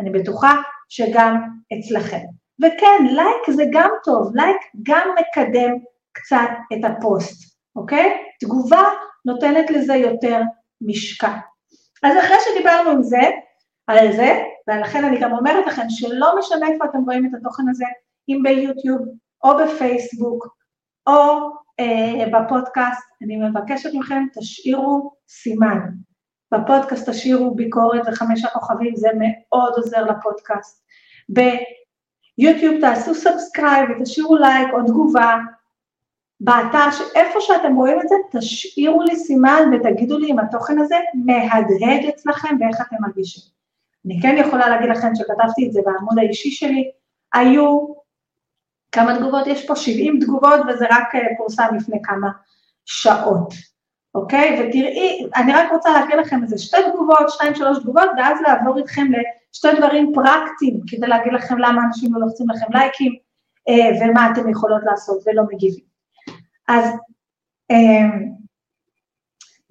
אני 0.00 0.10
בטוחה 0.10 0.54
שגם 0.88 1.42
אצלכם. 1.78 2.20
וכן, 2.62 3.06
לייק 3.06 3.50
זה 3.50 3.64
גם 3.72 3.90
טוב, 4.04 4.36
לייק 4.36 4.56
גם 4.82 5.08
מקדם 5.20 5.72
קצת 6.12 6.48
את 6.72 6.84
הפוסט, 6.84 7.56
אוקיי? 7.76 8.16
תגובה 8.40 8.82
נותנת 9.24 9.70
לזה 9.70 9.94
יותר 9.94 10.40
משקל. 10.80 11.36
אז 12.02 12.16
אחרי 12.18 12.36
שדיברנו 12.44 12.90
עם 12.90 13.02
זה, 13.02 13.20
על 13.86 14.12
זה, 14.12 14.42
ולכן 14.68 15.04
אני 15.04 15.20
גם 15.20 15.32
אומרת 15.32 15.66
לכם 15.66 15.82
שלא 15.88 16.38
משנה 16.38 16.68
איפה 16.68 16.84
אתם 16.84 16.98
רואים 17.04 17.26
את 17.26 17.30
התוכן 17.34 17.68
הזה, 17.70 17.84
אם 18.28 18.40
ביוטיוב 18.42 18.98
או 19.44 19.50
בפייסבוק 19.58 20.56
או 21.06 21.50
אה, 21.80 22.24
בפודקאסט, 22.32 23.02
אני 23.22 23.36
מבקשת 23.36 23.90
מכם, 23.94 24.24
תשאירו 24.38 25.12
סימן. 25.28 25.78
בפודקאסט 26.54 27.08
תשאירו 27.08 27.54
ביקורת 27.54 28.02
וחמישה 28.06 28.48
כוכבים, 28.48 28.96
זה 28.96 29.08
מאוד 29.20 29.72
עוזר 29.76 30.04
לפודקאסט. 30.04 30.84
ביוטיוב 31.28 32.80
תעשו 32.80 33.14
subscribe 33.14 33.88
ותשאירו 33.90 34.36
לייק 34.36 34.68
או 34.72 34.86
תגובה. 34.86 35.36
באתר, 36.40 36.88
איפה 37.14 37.40
שאתם 37.40 37.74
רואים 37.76 38.00
את 38.00 38.08
זה, 38.08 38.14
תשאירו 38.30 39.02
לי 39.02 39.16
סימן 39.16 39.70
ותגידו 39.72 40.18
לי 40.18 40.30
אם 40.30 40.38
התוכן 40.38 40.78
הזה 40.78 40.96
מהדהד 41.14 42.04
אצלכם 42.08 42.56
ואיך 42.60 42.80
אתם 42.80 42.96
מרגישים. 43.00 43.42
אני 44.06 44.18
כן 44.22 44.36
יכולה 44.38 44.68
להגיד 44.68 44.90
לכם 44.90 45.14
שכתבתי 45.14 45.66
את 45.66 45.72
זה 45.72 45.80
בעמוד 45.84 46.18
האישי 46.18 46.50
שלי, 46.50 46.90
היו 47.34 47.86
כמה 48.94 49.16
תגובות, 49.16 49.46
יש 49.46 49.66
פה 49.66 49.76
70 49.76 50.18
תגובות 50.20 50.60
וזה 50.68 50.86
רק 50.90 51.14
אה, 51.14 51.20
פורסם 51.36 51.76
לפני 51.76 51.98
כמה 52.02 52.28
שעות. 52.84 53.54
אוקיי? 54.14 54.60
ותראי, 54.60 55.26
אני 55.36 55.52
רק 55.52 55.72
רוצה 55.72 55.92
להקריא 55.92 56.16
לכם 56.16 56.42
איזה 56.42 56.58
שתי 56.58 56.76
תגובות, 56.92 57.30
שתיים, 57.30 57.54
שלוש 57.54 57.78
תגובות, 57.78 58.10
ואז 58.18 58.38
לעבור 58.40 58.78
איתכם 58.78 59.06
לשתי 59.52 59.68
דברים 59.78 60.12
פרקטיים, 60.14 60.80
כדי 60.86 61.06
להגיד 61.06 61.32
לכם 61.32 61.58
למה 61.58 61.82
אנשים 61.86 62.14
לא 62.14 62.20
לוחצים 62.20 62.50
לכם 62.50 62.66
לייקים, 62.72 63.12
אה, 63.68 63.90
ומה 64.00 64.32
אתם 64.32 64.48
יכולות 64.48 64.82
לעשות 64.84 65.22
ולא 65.26 65.42
מגיבים. 65.52 65.84
אז 66.68 66.84
אה, 67.70 68.18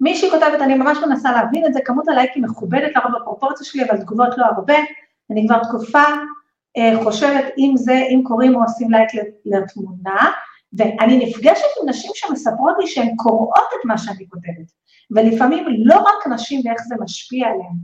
מישהי 0.00 0.30
כותבת, 0.30 0.60
אני 0.60 0.74
ממש 0.74 0.98
מנסה 0.98 1.32
להבין 1.32 1.66
את 1.66 1.74
זה, 1.74 1.80
כמות 1.84 2.08
הלייקים 2.08 2.44
מכובדת 2.44 2.92
לרוב 2.96 3.20
בפרופורציה 3.20 3.66
שלי, 3.66 3.84
אבל 3.84 4.00
תגובות 4.00 4.38
לא 4.38 4.44
הרבה, 4.44 4.76
אני 5.30 5.46
כבר 5.48 5.64
תקופה 5.64 6.04
חושבת 7.02 7.44
אם 7.58 7.72
זה, 7.76 7.92
אם 7.92 8.22
קוראים 8.24 8.54
או 8.54 8.62
עושים 8.62 8.90
לייק 8.90 9.08
לתמונה, 9.44 10.30
ואני 10.72 11.26
נפגשת 11.26 11.64
עם 11.82 11.88
נשים 11.88 12.10
שמספרות 12.14 12.74
לי 12.78 12.86
שהן 12.86 13.16
קוראות 13.16 13.68
את 13.80 13.84
מה 13.84 13.98
שאני 13.98 14.26
כותבת, 14.28 14.72
ולפעמים 15.10 15.64
לא 15.78 15.98
רק 15.98 16.26
נשים 16.26 16.60
ואיך 16.64 16.82
זה 16.88 16.94
משפיע 17.00 17.46
עליהן, 17.46 17.76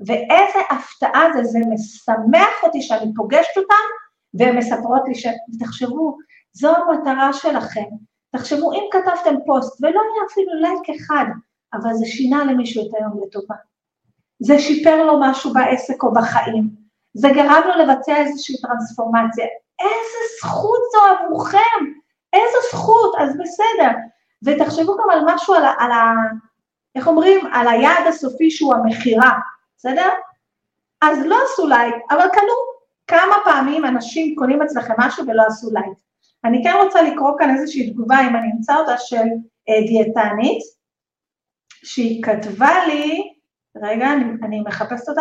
ואיזה 0.00 0.58
הפתעה 0.70 1.24
זה, 1.34 1.44
זה 1.44 1.58
משמח 1.74 2.62
אותי 2.62 2.82
שאני 2.82 3.14
פוגשת 3.14 3.56
אותן, 3.56 3.84
והן 4.34 4.56
מספרות 4.56 5.02
לי 5.08 5.14
ש... 5.14 5.26
תחשבו, 5.60 6.16
זו 6.52 6.72
המטרה 6.76 7.32
שלכם, 7.32 7.88
תחשבו, 8.36 8.72
אם 8.72 8.82
כתבתם 8.92 9.34
פוסט, 9.46 9.82
ולא 9.82 10.00
היה 10.00 10.26
אפילו 10.30 10.54
לייק 10.54 11.00
אחד, 11.00 11.24
אבל 11.74 11.94
זה 11.94 12.06
שינה 12.06 12.44
למישהו 12.44 12.88
את 12.88 12.94
היום 12.98 13.20
לטובה. 13.26 13.54
זה 14.40 14.58
שיפר 14.58 15.04
לו 15.04 15.20
משהו 15.20 15.52
בעסק 15.52 16.02
או 16.02 16.12
בחיים, 16.14 16.83
זה 17.14 17.28
גרם 17.28 17.62
לו 17.66 17.84
לבצע 17.84 18.16
איזושהי 18.16 18.56
טרנספורמציה. 18.62 19.46
איזה 19.80 20.18
זכות 20.40 20.80
זו 20.92 21.00
עבורכם 21.04 21.84
איזו 22.32 22.58
זכות, 22.72 23.14
אז 23.18 23.30
בסדר. 23.38 23.90
ותחשבו 24.44 24.96
גם 24.96 25.10
על 25.10 25.20
משהו, 25.26 25.54
על, 25.54 25.64
על 25.78 25.92
ה... 25.92 26.12
איך 26.96 27.06
אומרים? 27.08 27.46
על 27.52 27.68
היעד 27.68 28.06
הסופי 28.06 28.50
שהוא 28.50 28.74
המכירה, 28.74 29.32
בסדר? 29.76 30.08
אז 31.02 31.18
לא 31.26 31.36
עשו 31.44 31.66
לייק, 31.66 31.94
אבל 32.10 32.28
קנו. 32.32 32.74
כמה 33.06 33.34
פעמים 33.44 33.84
אנשים 33.84 34.34
קונים 34.34 34.62
אצלכם 34.62 34.94
משהו 34.98 35.26
ולא 35.26 35.42
עשו 35.42 35.70
לייק. 35.72 35.98
אני 36.44 36.64
כן 36.64 36.74
רוצה 36.84 37.02
לקרוא 37.02 37.38
כאן 37.38 37.56
איזושהי 37.56 37.90
תגובה, 37.90 38.16
אם 38.20 38.36
אני 38.36 38.46
אמצא 38.56 38.76
אותה, 38.76 38.98
של 38.98 39.24
אה, 39.68 39.80
דיאטנית, 39.86 40.62
שהיא 41.84 42.22
כתבה 42.22 42.86
לי, 42.86 43.33
רגע, 43.82 44.12
אני, 44.12 44.24
אני 44.42 44.60
מחפשת 44.60 45.08
אותה, 45.08 45.20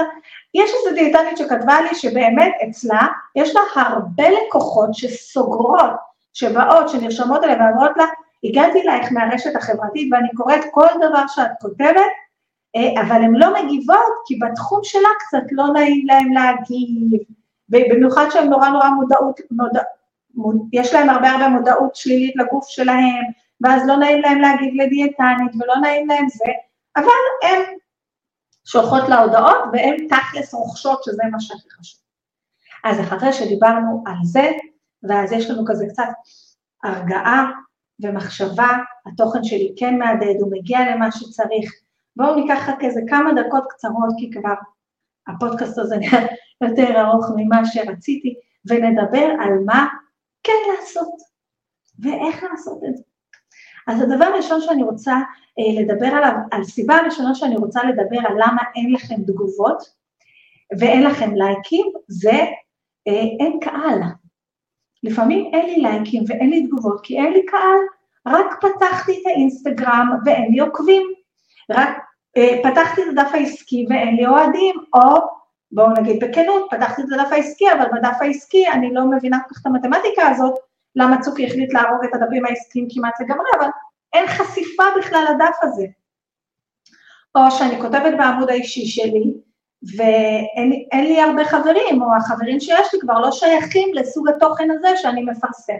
יש 0.53 0.71
איזו 0.71 0.95
דיאטנית 0.95 1.37
שכתבה 1.37 1.81
לי 1.81 1.95
שבאמת 1.95 2.53
אצלה, 2.69 3.07
יש 3.35 3.55
לה 3.55 3.61
הרבה 3.75 4.23
לקוחות 4.29 4.93
שסוגרות 4.93 5.91
שבאות, 6.33 6.89
שנרשמות 6.89 7.43
אליה 7.43 7.57
ואומרות 7.57 7.97
לה, 7.97 8.05
הגעתי 8.43 8.81
אלייך 8.81 9.11
מהרשת 9.11 9.55
החברתית 9.55 10.13
ואני 10.13 10.27
קוראת 10.33 10.61
כל 10.71 10.87
דבר 10.97 11.27
שאת 11.27 11.51
כותבת, 11.61 12.11
אה, 12.75 13.01
אבל 13.01 13.15
הן 13.15 13.35
לא 13.35 13.63
מגיבות 13.63 14.13
כי 14.25 14.39
בתחום 14.39 14.79
שלה 14.83 15.09
קצת 15.19 15.51
לא 15.51 15.67
נעים 15.67 16.07
להן 16.07 16.33
להגיב, 16.33 17.19
במיוחד 17.69 18.25
שהן 18.29 18.49
נורא 18.49 18.69
נורא 18.69 18.89
מודעות, 18.89 19.39
מודע, 19.51 19.81
מוד, 20.35 20.57
יש 20.73 20.93
להן 20.93 21.09
הרבה 21.09 21.29
הרבה 21.29 21.47
מודעות 21.47 21.95
שלילית 21.95 22.35
לגוף 22.35 22.67
שלהן, 22.67 23.23
ואז 23.61 23.87
לא 23.87 23.95
נעים 23.95 24.21
להן 24.21 24.41
להגיב 24.41 24.73
לדיאטנית 24.81 25.51
ולא 25.59 25.75
נעים 25.81 26.07
להן 26.07 26.27
זה, 26.29 26.51
אבל 26.95 27.05
הן 27.43 27.59
שולחות 28.65 29.09
לה 29.09 29.19
הודעות 29.19 29.57
והן 29.73 30.07
תכלס 30.07 30.53
רוכשות 30.53 31.03
שזה 31.03 31.23
מה 31.31 31.39
שהכי 31.39 31.69
חשוב. 31.79 31.99
אז 32.83 32.99
אחרי 32.99 33.33
שדיברנו 33.33 34.03
על 34.05 34.15
זה, 34.23 34.51
ואז 35.03 35.31
יש 35.31 35.49
לנו 35.49 35.65
כזה 35.67 35.85
קצת 35.89 36.03
הרגעה 36.83 37.51
ומחשבה, 37.99 38.69
התוכן 39.05 39.43
שלי 39.43 39.73
כן 39.77 39.97
מהדהד, 39.97 40.35
הוא 40.41 40.51
מגיע 40.51 40.79
למה 40.91 41.11
שצריך. 41.11 41.73
בואו 42.15 42.35
ניקח 42.35 42.69
רק 42.69 42.83
איזה 42.83 43.01
כמה 43.09 43.29
דקות 43.33 43.63
קצרות, 43.69 44.13
כי 44.17 44.31
כבר 44.31 44.53
הפודקאסט 45.27 45.77
הזה 45.77 45.97
נהיה 45.97 46.27
יותר 46.61 47.01
ארוך 47.01 47.25
ממה 47.35 47.65
שרציתי, 47.65 48.35
ונדבר 48.65 49.27
על 49.41 49.59
מה 49.65 49.87
כן 50.43 50.53
לעשות, 50.71 51.15
ואיך 51.99 52.43
לעשות 52.51 52.81
את 52.89 52.97
זה. 52.97 53.03
אז 53.87 54.01
הדבר 54.01 54.25
הראשון 54.25 54.61
שאני 54.61 54.83
רוצה 54.83 55.13
אה, 55.59 55.81
לדבר 55.81 56.07
עליו, 56.07 56.33
על 56.51 56.63
סיבה 56.63 56.95
הראשונה 56.95 57.35
שאני 57.35 57.55
רוצה 57.55 57.83
לדבר 57.83 58.19
על 58.27 58.35
למה 58.35 58.61
אין 58.75 58.93
לכם 58.93 59.23
תגובות 59.23 59.83
ואין 60.79 61.03
לכם 61.03 61.35
לייקים, 61.35 61.91
זה 62.07 62.45
אה, 63.07 63.23
אין 63.39 63.59
קהל. 63.61 63.99
לפעמים 65.03 65.51
אין 65.53 65.65
לי 65.65 65.81
לייקים 65.81 66.23
ואין 66.27 66.49
לי 66.49 66.67
תגובות 66.67 67.01
כי 67.03 67.17
אין 67.17 67.33
לי 67.33 67.45
קהל, 67.45 67.79
רק 68.27 68.61
פתחתי 68.61 69.11
את 69.11 69.25
האינסטגרם 69.25 70.09
ואין 70.25 70.51
לי 70.51 70.59
עוקבים, 70.59 71.03
רק 71.71 71.97
אה, 72.37 72.59
פתחתי 72.63 73.01
את 73.01 73.07
הדף 73.11 73.29
העסקי 73.33 73.85
ואין 73.89 74.15
לי 74.15 74.27
אוהדים, 74.27 74.75
או 74.93 75.17
בואו 75.71 75.93
נגיד 75.93 76.23
בכנות, 76.23 76.67
פתחתי 76.71 77.01
את 77.01 77.07
הדף 77.19 77.31
העסקי, 77.31 77.71
אבל 77.71 77.85
בדף 77.93 78.17
העסקי 78.21 78.67
אני 78.67 78.93
לא 78.93 79.05
מבינה 79.05 79.37
כל 79.47 79.55
כך 79.55 79.61
את 79.61 79.65
המתמטיקה 79.65 80.27
הזאת, 80.27 80.53
למה 80.95 81.21
צוקי 81.21 81.47
החליט 81.47 81.73
להרוג 81.73 82.03
את 82.05 82.09
הדפים 82.13 82.45
העסקיים 82.45 82.87
כמעט 82.89 83.13
לגמרי, 83.19 83.47
אבל 83.59 83.67
אין 84.13 84.27
חשיפה 84.27 84.83
בכלל 84.97 85.25
לדף 85.29 85.57
הזה. 85.61 85.85
או 87.35 87.51
שאני 87.51 87.81
כותבת 87.81 88.13
בעמוד 88.17 88.49
האישי 88.49 88.85
שלי, 88.85 89.33
ואין 89.97 91.05
לי 91.05 91.21
הרבה 91.21 91.45
חברים, 91.45 92.01
או 92.01 92.15
החברים 92.15 92.59
שיש 92.59 92.93
לי 92.93 92.99
כבר 92.99 93.19
לא 93.19 93.31
שייכים 93.31 93.93
לסוג 93.93 94.29
התוכן 94.29 94.71
הזה 94.71 94.97
שאני 94.97 95.23
מפרסם. 95.23 95.79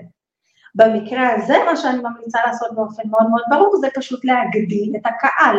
במקרה 0.75 1.33
הזה, 1.33 1.53
מה 1.65 1.75
שאני 1.75 1.97
ממליצה 1.97 2.39
לעשות 2.45 2.75
באופן 2.75 3.03
מאוד 3.09 3.29
מאוד 3.29 3.43
ברור, 3.49 3.77
זה 3.77 3.87
פשוט 3.95 4.25
להגדיל 4.25 4.93
את 4.95 5.05
הקהל, 5.05 5.57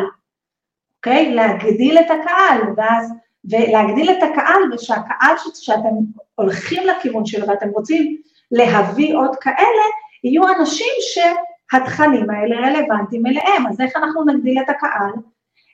אוקיי? 0.96 1.34
להגדיל 1.34 1.98
את 1.98 2.10
הקהל, 2.10 2.60
ואז, 2.76 3.12
ולהגדיל 3.44 4.10
את 4.10 4.22
הקהל, 4.22 4.72
ושהקהל 4.72 5.36
ש, 5.38 5.64
שאתם 5.66 5.94
הולכים 6.34 6.82
לכיוון 6.86 7.26
שלו 7.26 7.48
ואתם 7.48 7.68
רוצים 7.68 8.16
להביא 8.54 9.16
עוד 9.16 9.36
כאלה, 9.36 9.84
יהיו 10.24 10.42
אנשים 10.48 10.94
שהתכנים 11.00 12.30
האלה 12.30 12.68
רלוונטיים 12.68 13.26
אליהם. 13.26 13.66
אז 13.66 13.80
איך 13.80 13.96
אנחנו 13.96 14.24
נגדיל 14.24 14.62
את 14.62 14.68
הקהל? 14.68 15.10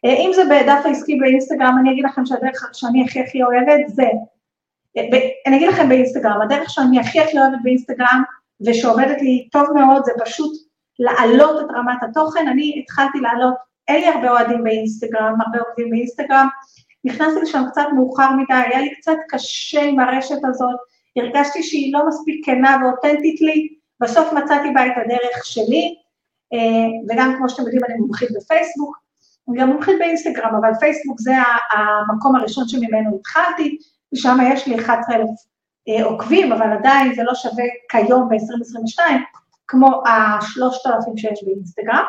אה, 0.05 0.13
אם 0.13 0.31
זה 0.35 0.43
בדף 0.45 0.87
העסקי 0.87 1.17
באינסטגרם, 1.17 1.77
אני 1.81 1.93
אגיד 1.93 2.05
לכם 2.05 2.27
שהדרך 2.27 2.71
שאני 2.73 3.05
הכי 3.05 3.21
הכי 3.21 3.43
אוהבת 3.43 3.89
זה, 3.89 4.09
אה, 4.97 5.03
אני 5.47 5.57
אגיד 5.57 5.69
לכם 5.69 5.89
באינסטגרם, 5.89 6.41
הדרך 6.43 6.71
שאני 6.71 7.01
הכי 7.01 7.21
הכי 7.21 7.39
אוהבת 7.39 7.59
באינסטגרם 7.63 8.23
ושעובדת 8.67 9.23
לי 9.23 9.49
טוב 9.53 9.73
מאוד 9.75 10.05
זה 10.05 10.13
פשוט 10.25 10.53
להעלות 10.99 11.65
את 11.65 11.71
רמת 11.77 12.03
התוכן. 12.03 12.49
אני 12.49 12.83
התחלתי 12.83 13.19
להעלות, 13.21 13.55
אין 13.89 14.01
לי 14.01 14.09
הרבה 14.09 14.31
אוהדים 14.31 14.65
באינסטגרם, 14.65 15.35
הרבה 15.47 15.59
עובדים 15.69 15.91
באינסטגרם, 15.91 16.49
נכנסתי 17.05 17.41
לשם 17.43 17.63
קצת 17.71 17.87
מאוחר 17.95 18.31
מדי, 18.33 18.55
היה 18.55 18.81
לי 18.81 18.95
קצת 18.95 19.17
קשה 19.29 19.83
עם 19.83 20.01
הרשת 20.01 20.45
הזאת, 20.45 20.77
הרגשתי 21.17 21.63
שהיא 21.63 21.93
לא 21.93 22.09
מספיק 22.09 22.47
כנה 22.47 22.77
ואותנטית 22.83 23.41
לי, 23.41 23.69
בסוף 24.01 24.33
מצאתי 24.33 24.71
בה 24.71 24.87
את 24.87 24.93
הדרך 24.97 25.45
שלי, 25.45 25.95
אה, 26.53 26.59
וגם 27.09 27.35
כמו 27.39 27.49
שאתם 27.49 27.63
יודעים 27.63 27.83
אני 27.85 27.95
מומחית 27.95 28.29
בפייסבוק, 28.37 29.01
אני 29.49 29.61
גם 29.61 29.69
מומחית 29.69 29.99
באינסטגרם, 29.99 30.55
אבל 30.55 30.75
פייסבוק 30.81 31.21
זה 31.21 31.33
המקום 31.71 32.37
הראשון 32.37 32.69
שממנו 32.69 33.17
התחלתי, 33.21 33.79
ושם 34.15 34.39
יש 34.53 34.67
לי 34.67 34.79
11,000 34.79 35.29
אה, 35.89 36.05
עוקבים, 36.05 36.53
אבל 36.53 36.73
עדיין 36.73 37.15
זה 37.15 37.23
לא 37.23 37.35
שווה 37.35 37.65
כיום 37.89 38.29
ב-2022, 38.29 39.01
כמו 39.67 40.07
ה-3,000 40.07 41.17
שיש 41.17 41.45
באינסטגרם. 41.45 42.05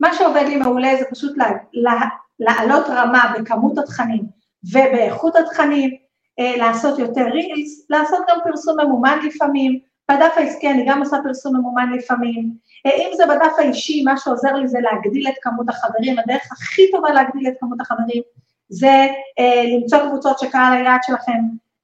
מה 0.00 0.14
שעובד 0.14 0.44
לי 0.48 0.56
מעולה 0.56 0.96
זה 0.98 1.04
פשוט 1.10 1.36
לעלות 2.38 2.86
רמה 2.88 3.34
בכמות 3.38 3.78
התכנים 3.78 4.24
ובאיכות 4.72 5.36
התכנים, 5.36 5.90
לעשות 6.40 6.98
יותר 6.98 7.24
רילס, 7.24 7.86
לעשות 7.90 8.18
גם 8.28 8.38
פרסום 8.44 8.80
ממומן 8.80 9.18
לפעמים, 9.24 9.78
בדף 10.10 10.32
העסקי 10.36 10.70
אני 10.70 10.84
גם 10.88 11.00
עושה 11.00 11.16
פרסום 11.24 11.56
ממומן 11.56 11.92
לפעמים, 11.92 12.50
אה, 12.86 12.90
אם 12.90 13.10
זה 13.16 13.26
בדף 13.26 13.52
האישי, 13.58 14.04
מה 14.04 14.16
שעוזר 14.16 14.52
לי 14.52 14.68
זה 14.68 14.78
להגדיל 14.80 15.28
את 15.28 15.34
כמות 15.42 15.68
החברים, 15.68 16.18
הדרך 16.18 16.52
הכי 16.52 16.82
טובה 16.90 17.12
להגדיל 17.12 17.48
את 17.48 17.54
כמות 17.60 17.80
החברים 17.80 18.22
זה 18.68 19.06
אה, 19.38 19.62
למצוא 19.74 19.98
קבוצות 19.98 20.38
שקהל 20.38 20.72
היעד 20.72 21.00
שלכם 21.02 21.38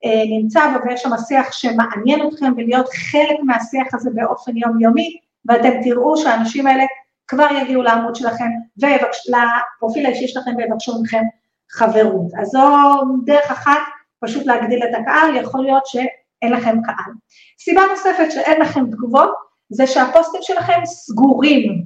אה, 0.05 0.23
נמצא 0.41 0.61
בו 0.73 0.89
ויש 0.89 1.03
שם 1.03 1.11
שיח 1.29 1.53
שמעניין 1.53 2.29
אתכם 2.29 2.53
ולהיות 2.57 2.89
חלק 2.89 3.39
מהשיח 3.43 3.95
הזה 3.95 4.11
באופן 4.15 4.57
יומיומי, 4.57 5.17
ואתם 5.45 5.71
תראו 5.85 6.17
שהאנשים 6.17 6.67
האלה 6.67 6.85
כבר 7.29 7.47
יגיעו 7.63 7.83
לעמוד 7.83 8.17
שלכם 8.17 8.51
ולפרופיל 8.79 10.07
האישי 10.07 10.29
שלכם 10.29 10.51
ויבקשו 10.57 11.03
מכם 11.03 11.23
חברות. 11.71 12.33
אז 12.41 12.49
זו 12.49 12.61
דרך 13.25 13.51
אחת, 13.51 13.81
פשוט 14.21 14.47
להגדיל 14.47 14.83
את 14.85 14.95
הקהל, 15.01 15.37
יכול 15.37 15.65
להיות 15.65 15.87
שאין 15.87 16.53
לכם 16.53 16.83
קהל. 16.83 17.13
סיבה 17.59 17.83
נוספת 17.91 18.31
שאין 18.31 18.61
לכם 18.61 18.91
תגובות, 18.91 19.35
זה 19.69 19.87
שהפוסטים 19.87 20.41
שלכם 20.43 20.81
סגורים. 20.85 21.85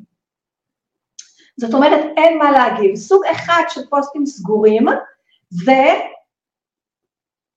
זאת 1.60 1.74
אומרת, 1.74 2.00
אין 2.16 2.38
מה 2.38 2.50
להגיב. 2.50 2.94
סוג 2.94 3.24
אחד 3.24 3.62
של 3.68 3.80
פוסטים 3.90 4.26
סגורים 4.26 4.86
זה 5.50 6.00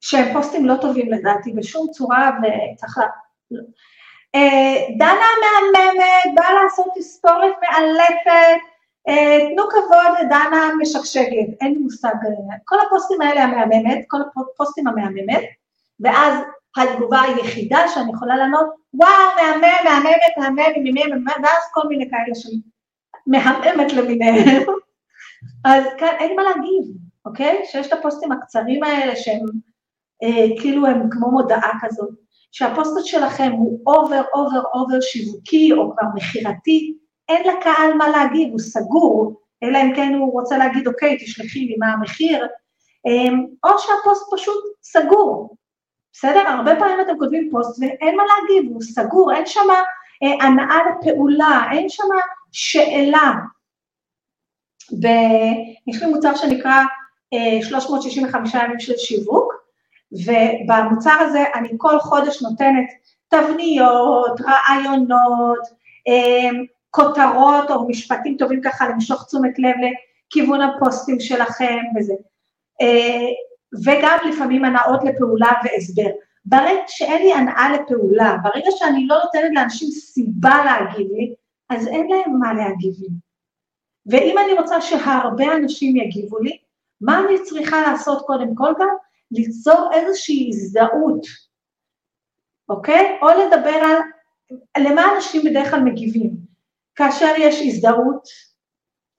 שהם 0.01 0.33
פוסטים 0.33 0.65
לא 0.65 0.75
טובים 0.81 1.11
לדעתי 1.11 1.53
בשום 1.53 1.87
צורה 1.91 2.31
וצריך 2.39 2.97
לה... 2.97 3.05
אה, 4.35 4.75
דנה 4.97 5.29
מהממת, 5.41 6.35
באה 6.35 6.53
לעשות 6.63 6.87
תספורת 6.95 7.53
מאלפת, 7.61 8.61
תנו 9.05 9.63
כבוד 9.69 10.19
לדנה 10.19 10.69
משקשקת, 10.79 11.61
אין 11.61 11.73
לי 11.73 11.79
מושג, 11.79 12.07
אה, 12.07 12.57
כל 12.65 12.75
הפוסטים 12.87 13.21
האלה 13.21 13.43
המהממת, 13.43 14.05
כל 14.07 14.17
הפוסטים 14.21 14.87
המהממת, 14.87 15.43
ואז 15.99 16.39
התגובה 16.77 17.21
היחידה 17.21 17.87
שאני 17.87 18.11
יכולה 18.13 18.35
לענות, 18.35 18.65
וואו, 18.93 19.11
מהמם, 19.35 19.63
מהממת, 19.83 20.33
מהמם, 20.37 20.93
מהמם, 20.93 21.25
ואז 21.43 21.63
כל 21.73 21.87
מיני 21.87 22.09
כאלה 22.09 22.35
של 22.35 22.49
מהממת 23.27 23.93
למיניהם. 23.93 24.63
אז 25.65 25.83
כאן 25.97 26.15
אין 26.19 26.35
מה 26.35 26.43
להגיב, 26.43 26.97
אוקיי? 27.25 27.61
שיש 27.65 27.87
את 27.87 27.93
הפוסטים 27.93 28.31
הקצרים 28.31 28.83
האלה 28.83 29.15
שהם 29.15 29.45
אה, 30.23 30.61
כאילו 30.61 30.87
הם 30.87 31.09
כמו 31.11 31.31
מודעה 31.31 31.71
כזאת, 31.81 32.09
שהפוסט 32.51 33.05
שלכם 33.05 33.51
הוא 33.51 33.79
over, 33.87 34.21
over, 34.33 34.61
over 34.73 35.01
שיווקי 35.01 35.71
או 35.71 35.91
כבר 35.91 36.07
מכירתי, 36.15 36.97
אין 37.29 37.41
לקהל 37.47 37.93
מה 37.93 38.07
להגיד, 38.09 38.51
הוא 38.51 38.59
סגור, 38.59 39.41
אלא 39.63 39.77
אם 39.77 39.95
כן 39.95 40.13
הוא 40.13 40.31
רוצה 40.31 40.57
להגיד, 40.57 40.87
אוקיי, 40.87 41.17
תשלחי 41.17 41.59
לי 41.59 41.75
מה 41.79 41.87
המחיר, 41.87 42.47
אה, 43.07 43.33
או 43.63 43.79
שהפוסט 43.79 44.33
פשוט 44.33 44.63
סגור, 44.83 45.55
בסדר? 46.13 46.47
הרבה 46.47 46.75
פעמים 46.79 47.01
אתם 47.01 47.19
כותבים 47.19 47.49
פוסט 47.51 47.79
ואין 47.79 48.15
מה 48.17 48.23
להגיד, 48.23 48.71
הוא 48.71 48.81
סגור, 48.81 49.33
אין 49.33 49.45
שם 49.45 49.69
אה, 50.23 50.45
הנעה 50.45 50.77
לפעולה, 50.89 51.63
אין 51.71 51.89
שם 51.89 52.07
שאלה. 52.51 53.31
ויש 54.91 56.01
לי 56.01 56.07
מוצר 56.07 56.35
שנקרא 56.35 56.83
אה, 57.33 57.63
365 57.63 58.53
ימים 58.53 58.79
של 58.79 58.97
שיווק, 58.97 59.53
ובמוצר 60.11 61.17
הזה 61.19 61.43
אני 61.55 61.69
כל 61.77 61.99
חודש 61.99 62.41
נותנת 62.41 62.85
תבניות, 63.27 64.41
רעיונות, 64.41 65.67
אמ, 66.07 66.65
כותרות 66.95 67.71
או 67.71 67.87
משפטים 67.87 68.37
טובים 68.37 68.61
ככה 68.61 68.89
למשוך 68.89 69.25
תשומת 69.25 69.59
לב 69.59 69.75
לכיוון 69.83 70.61
הפוסטים 70.61 71.19
שלכם 71.19 71.77
וזה. 71.95 72.13
אה, 72.81 73.27
וגם 73.85 74.17
לפעמים 74.29 74.65
הנאות 74.65 75.03
לפעולה 75.03 75.51
והסבר. 75.63 76.09
ברגע 76.45 76.81
שאין 76.87 77.21
לי 77.21 77.33
הנאה 77.33 77.71
לפעולה, 77.73 78.35
ברגע 78.43 78.71
שאני 78.71 79.07
לא 79.07 79.15
נותנת 79.23 79.51
לאנשים 79.53 79.89
סיבה 79.89 80.65
להגיב 80.65 81.07
לי, 81.11 81.35
אז 81.69 81.87
אין 81.87 82.07
להם 82.07 82.39
מה 82.39 82.53
להגיב 82.53 82.93
לי. 82.99 83.09
ואם 84.05 84.37
אני 84.37 84.53
רוצה 84.53 84.81
שהרבה 84.81 85.55
אנשים 85.55 85.97
יגיבו 85.97 86.39
לי, 86.39 86.57
מה 87.01 87.19
אני 87.19 87.43
צריכה 87.43 87.81
לעשות 87.81 88.25
קודם 88.25 88.55
כל 88.55 88.73
גם? 88.79 88.95
ליצור 89.31 89.89
איזושהי 89.93 90.49
הזדהות, 90.49 91.25
אוקיי? 92.69 93.17
או 93.21 93.27
לדבר 93.27 93.75
על 93.75 93.97
למה 94.77 95.15
אנשים 95.15 95.41
בדרך 95.45 95.69
כלל 95.69 95.83
מגיבים. 95.83 96.42
כאשר 96.95 97.33
יש 97.37 97.61
הזדהות, 97.61 98.23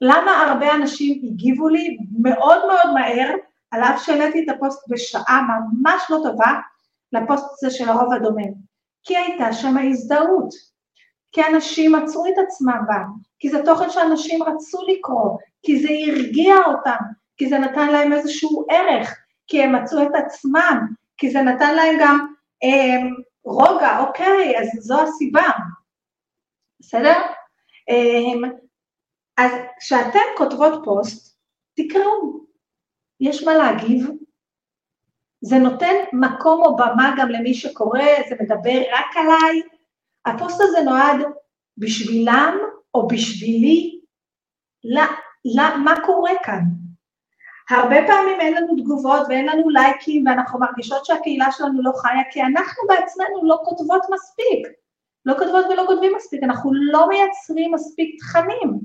למה 0.01 0.31
הרבה 0.31 0.75
אנשים 0.75 1.23
הגיבו 1.25 1.69
לי 1.69 1.97
מאוד 2.23 2.67
מאוד 2.67 2.95
מהר, 2.95 3.35
על 3.71 3.83
אף 3.83 4.03
שהעליתי 4.05 4.45
את 4.45 4.57
הפוסט 4.57 4.89
בשעה 4.89 5.43
ממש 5.43 6.03
לא 6.11 6.19
טובה, 6.23 6.53
לפוסט 7.13 7.45
הזה 7.53 7.71
של 7.71 7.89
הרוב 7.89 8.13
הדומם. 8.13 8.53
כי 9.05 9.17
הייתה 9.17 9.53
שם 9.53 9.75
הזדהות, 9.91 10.49
כי 11.33 11.41
אנשים 11.47 11.93
מצאו 11.93 12.27
את 12.27 12.39
עצמם 12.47 12.81
בה, 12.87 12.99
כי 13.39 13.51
זה 13.51 13.65
תוכן 13.65 13.91
שאנשים 13.91 14.43
רצו 14.43 14.79
לקרוא, 14.89 15.39
כי 15.63 15.83
זה 15.83 15.89
הרגיע 16.09 16.55
אותם, 16.67 17.05
כי 17.37 17.49
זה 17.49 17.59
נתן 17.59 17.93
להם 17.93 18.13
איזשהו 18.13 18.67
ערך, 18.71 19.17
כי 19.47 19.63
הם 19.63 19.75
מצאו 19.75 20.03
את 20.03 20.15
עצמם, 20.15 20.87
כי 21.17 21.31
זה 21.31 21.43
נתן 21.43 21.75
להם 21.75 21.97
גם 22.01 22.27
אה, 22.65 23.09
רוגע, 23.45 23.99
אוקיי, 23.99 24.61
אז 24.61 24.69
זו 24.81 25.03
הסיבה, 25.03 25.51
בסדר? 26.81 27.21
אה, 27.90 28.50
אז 29.38 29.52
כשאתם 29.80 30.20
כותבות 30.38 30.82
פוסט, 30.86 31.38
תקראו, 31.76 32.46
יש 33.20 33.44
מה 33.44 33.54
להגיב, 33.54 34.10
זה 35.42 35.58
נותן 35.58 35.96
מקום 36.14 36.66
או 36.66 36.76
במה 36.76 37.16
גם 37.18 37.30
למי 37.30 37.54
שקורא, 37.54 38.02
זה 38.30 38.36
מדבר 38.40 38.82
רק 38.92 39.18
עליי. 39.18 39.62
הפוסט 40.26 40.62
הזה 40.62 40.82
נועד 40.82 41.26
בשבילם 41.78 42.58
או 42.94 43.08
בשבילי, 43.08 44.02
لا, 44.84 45.06
لا, 45.56 45.78
מה 45.78 45.94
קורה 46.06 46.32
כאן? 46.44 46.62
הרבה 47.70 47.96
פעמים 48.08 48.40
אין 48.40 48.54
לנו 48.54 48.76
תגובות 48.76 49.28
ואין 49.30 49.46
לנו 49.46 49.70
לייקים 49.70 50.28
ואנחנו 50.28 50.60
מרגישות 50.60 51.06
שהקהילה 51.06 51.52
שלנו 51.52 51.82
לא 51.82 51.92
חיה 52.02 52.24
כי 52.32 52.42
אנחנו 52.42 52.84
בעצמנו 52.88 53.44
לא 53.44 53.58
כותבות 53.64 54.02
מספיק, 54.14 54.68
לא 55.27 55.35
כותבות 55.39 55.65
ולא 55.71 55.85
כותבים 55.87 56.13
מספיק, 56.17 56.43
אנחנו 56.43 56.71
לא 56.75 57.09
מייצרים 57.09 57.75
מספיק 57.75 58.21
תכנים. 58.21 58.81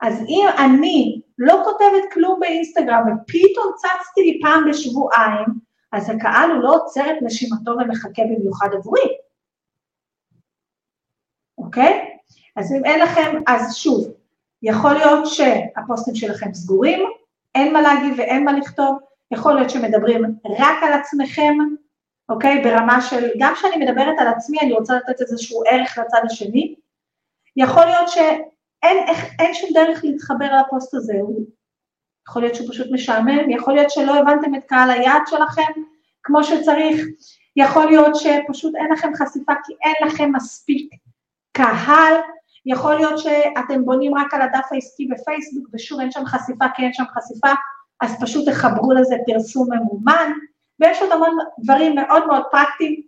אז 0.00 0.22
אם 0.28 0.46
אני 0.58 1.20
לא 1.38 1.62
כותבת 1.64 2.12
כלום 2.12 2.40
באינסטגרם 2.40 3.02
ופתאום 3.02 3.72
צצתי 3.76 4.20
לי 4.20 4.40
פעם 4.42 4.70
בשבועיים, 4.70 5.46
אז 5.92 6.10
הקהל 6.10 6.50
הוא 6.50 6.62
לא 6.62 6.74
עוצר 6.74 7.10
את 7.10 7.22
נשימתו 7.22 7.70
ומחכה 7.70 8.22
במיוחד 8.22 8.68
עבורי, 8.72 9.08
אוקיי? 11.58 12.18
אז 12.56 12.72
אם 12.72 12.84
אין 12.84 13.00
לכם, 13.00 13.42
אז 13.46 13.76
שוב, 13.76 14.12
יכול 14.62 14.92
להיות 14.92 15.26
שהפוסטים 15.26 16.14
שלכם 16.14 16.54
סגורים, 16.54 17.00
אין 17.54 17.72
מה 17.72 17.80
להגיד 17.80 18.18
ואין 18.18 18.44
מה 18.44 18.52
לכתוב, 18.52 18.98
יכול 19.30 19.54
להיות 19.54 19.70
שמדברים 19.70 20.24
רק 20.58 20.82
על 20.82 20.92
עצמכם, 20.92 21.54
אוקיי? 22.28 22.62
ברמה 22.64 23.00
של, 23.00 23.30
גם 23.38 23.54
כשאני 23.54 23.84
מדברת 23.84 24.14
על 24.18 24.28
עצמי, 24.28 24.58
אני 24.60 24.72
רוצה 24.72 24.96
לתת 24.96 25.20
איזשהו 25.20 25.62
ערך 25.70 25.98
לצד 25.98 26.20
השני. 26.24 26.74
יכול 27.56 27.84
להיות 27.84 28.08
שאין 28.08 29.08
איך, 29.08 29.24
אין 29.38 29.54
שום 29.54 29.70
דרך 29.74 30.04
להתחבר 30.04 30.46
לפוסט 30.60 30.94
הזה, 30.94 31.14
יכול 32.28 32.42
להיות 32.42 32.54
שהוא 32.54 32.68
פשוט 32.70 32.86
משעמם, 32.92 33.50
יכול 33.50 33.74
להיות 33.74 33.90
שלא 33.90 34.18
הבנתם 34.18 34.54
את 34.54 34.64
קהל 34.66 34.90
היעד 34.90 35.22
שלכם 35.26 35.82
כמו 36.22 36.44
שצריך, 36.44 37.06
יכול 37.56 37.86
להיות 37.86 38.16
שפשוט 38.16 38.74
אין 38.76 38.92
לכם 38.92 39.12
חשיפה 39.14 39.52
כי 39.64 39.72
אין 39.84 40.08
לכם 40.08 40.30
מספיק 40.32 40.94
קהל, 41.52 42.14
יכול 42.66 42.94
להיות 42.94 43.18
שאתם 43.18 43.84
בונים 43.84 44.14
רק 44.14 44.34
על 44.34 44.42
הדף 44.42 44.66
העסקי 44.70 45.06
בפייסבוק 45.06 45.68
ושוב 45.74 46.00
אין 46.00 46.10
שם 46.10 46.26
חשיפה 46.26 46.64
כי 46.76 46.82
אין 46.82 46.92
שם 46.92 47.04
חשיפה, 47.04 47.48
אז 48.00 48.22
פשוט 48.22 48.48
תחברו 48.48 48.92
לזה 48.92 49.16
פרסום 49.26 49.68
ממומן, 49.72 50.32
ויש 50.80 51.02
עוד 51.02 51.12
המון 51.12 51.38
דברים 51.58 51.94
מאוד 51.94 52.26
מאוד 52.26 52.42
פרקטיים, 52.50 53.02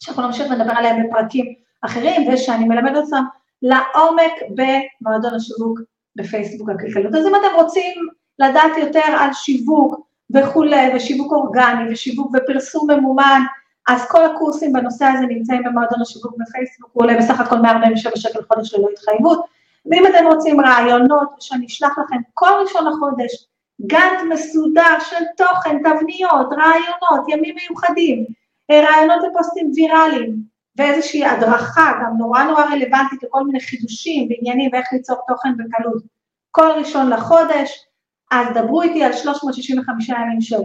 שאנחנו 0.00 0.22
נמשיך 0.22 0.50
לדבר 0.50 0.72
עליהם 0.76 1.06
בפרקים 1.06 1.54
אחרים, 1.82 2.28
ושאני 2.28 2.64
מלמד 2.64 2.96
אותם 2.96 3.24
לעומק 3.62 4.32
במועדון 4.50 5.34
השיווק 5.34 5.80
בפייסבוק 6.16 6.70
הכלכלות. 6.70 7.14
אז 7.14 7.26
אם 7.26 7.34
אתם 7.34 7.54
רוצים 7.54 7.94
לדעת 8.38 8.76
יותר 8.76 9.16
על 9.18 9.32
שיווק 9.32 10.06
וכולי, 10.34 10.94
ושיווק 10.94 11.32
אורגני, 11.32 11.92
ושיווק 11.92 12.30
ופרסום 12.34 12.90
ממומן, 12.90 13.40
אז 13.88 14.08
כל 14.08 14.24
הקורסים 14.24 14.72
בנושא 14.72 15.04
הזה 15.04 15.26
נמצאים 15.26 15.62
במועדון 15.64 16.00
השיווק 16.00 16.34
בפייסבוק, 16.38 16.90
הוא 16.92 17.02
עולה 17.02 17.18
בסך 17.18 17.40
הכל 17.40 17.56
147 17.58 18.16
שקל 18.16 18.42
חודש 18.42 18.74
ללא 18.74 18.88
התחייבות, 18.92 19.44
ואם 19.90 20.06
אתם 20.06 20.26
רוצים 20.26 20.60
רעיונות, 20.60 21.28
שאני 21.40 21.66
אשלח 21.66 21.98
לכם 21.98 22.16
כל 22.34 22.50
ראשון 22.62 22.86
לחודש, 22.86 23.46
גאנט 23.86 24.20
מסודר 24.28 24.98
של 25.00 25.24
תוכן, 25.36 25.78
תבניות, 25.78 26.46
רעיונות, 26.52 27.28
ימים 27.28 27.54
מיוחדים, 27.54 28.26
אה, 28.70 28.80
רעיונות 28.80 29.18
לפוסטים 29.30 29.70
ויראליים, 29.74 30.36
ואיזושהי 30.76 31.24
הדרכה, 31.24 31.92
גם 32.02 32.16
נורא 32.18 32.42
נורא 32.42 32.64
רלוונטית 32.64 33.22
לכל 33.22 33.44
מיני 33.44 33.60
חידושים 33.60 34.28
ועניינים 34.30 34.70
ואיך 34.72 34.86
ליצור 34.92 35.16
תוכן 35.28 35.56
בקלות. 35.56 36.02
כל 36.50 36.70
ראשון 36.78 37.10
לחודש, 37.10 37.86
אז 38.30 38.46
דברו 38.54 38.82
איתי 38.82 39.04
על 39.04 39.12
365 39.12 40.08
ימים 40.08 40.40
של 40.40 40.60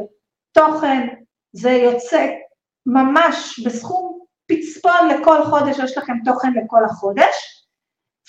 תוכן, 0.52 1.08
זה 1.54 1.72
יוצא 1.72 2.28
ממש 2.86 3.60
בסכום 3.66 4.20
פצפון 4.48 5.08
לכל 5.10 5.44
חודש, 5.44 5.80
יש 5.84 5.98
לכם 5.98 6.14
תוכן 6.26 6.54
לכל 6.54 6.86
החודש, 6.86 7.66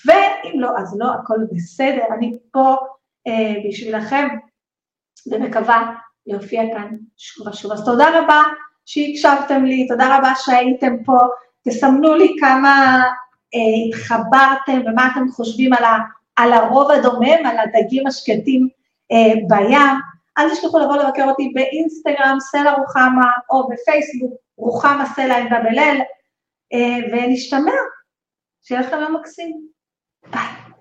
ואם 0.05 0.59
לא, 0.59 0.69
אז 0.77 0.95
לא, 0.99 1.05
הכל 1.13 1.37
בסדר, 1.51 2.03
אני 2.17 2.37
פה 2.51 2.75
אה, 3.27 3.53
בשבילכם, 3.67 4.27
ומקווה 5.31 5.93
להופיע 6.27 6.61
כאן 6.73 6.89
שוב 7.17 7.47
ושוב. 7.47 7.71
אז 7.71 7.85
תודה 7.85 8.19
רבה 8.19 8.41
שהקשבתם 8.85 9.65
לי, 9.65 9.87
תודה 9.87 10.17
רבה 10.17 10.33
שהייתם 10.35 11.03
פה, 11.05 11.17
תסמנו 11.67 12.15
לי 12.15 12.35
כמה 12.39 13.03
אה, 13.55 13.87
התחברתם 13.89 14.81
ומה 14.85 15.09
אתם 15.11 15.29
חושבים 15.31 15.73
על, 15.73 15.83
ה, 15.83 15.97
על 16.35 16.53
הרוב 16.53 16.91
הדומם, 16.91 17.45
על 17.45 17.57
הדגים 17.59 18.07
השקטים 18.07 18.67
אה, 19.11 19.33
בים. 19.47 19.99
אל 20.37 20.49
תשכחו 20.49 20.79
לבוא 20.79 20.97
לבקר 20.97 21.23
אותי 21.29 21.51
באינסטגרם, 21.55 22.37
סלע 22.39 22.71
רוחמה, 22.71 23.31
או 23.49 23.67
בפייסבוק, 23.67 24.33
רוחמה 24.57 25.05
סלע 25.15 25.37
עם 25.37 25.49
דאבל 25.49 25.79
אל, 25.79 25.99
אה, 26.73 26.97
ונשתמע. 27.11 27.71
שיהיה 28.63 28.81
לכם 28.81 28.99
יום 29.01 29.15
מקסים. 29.15 29.67
ביי. 30.31 30.72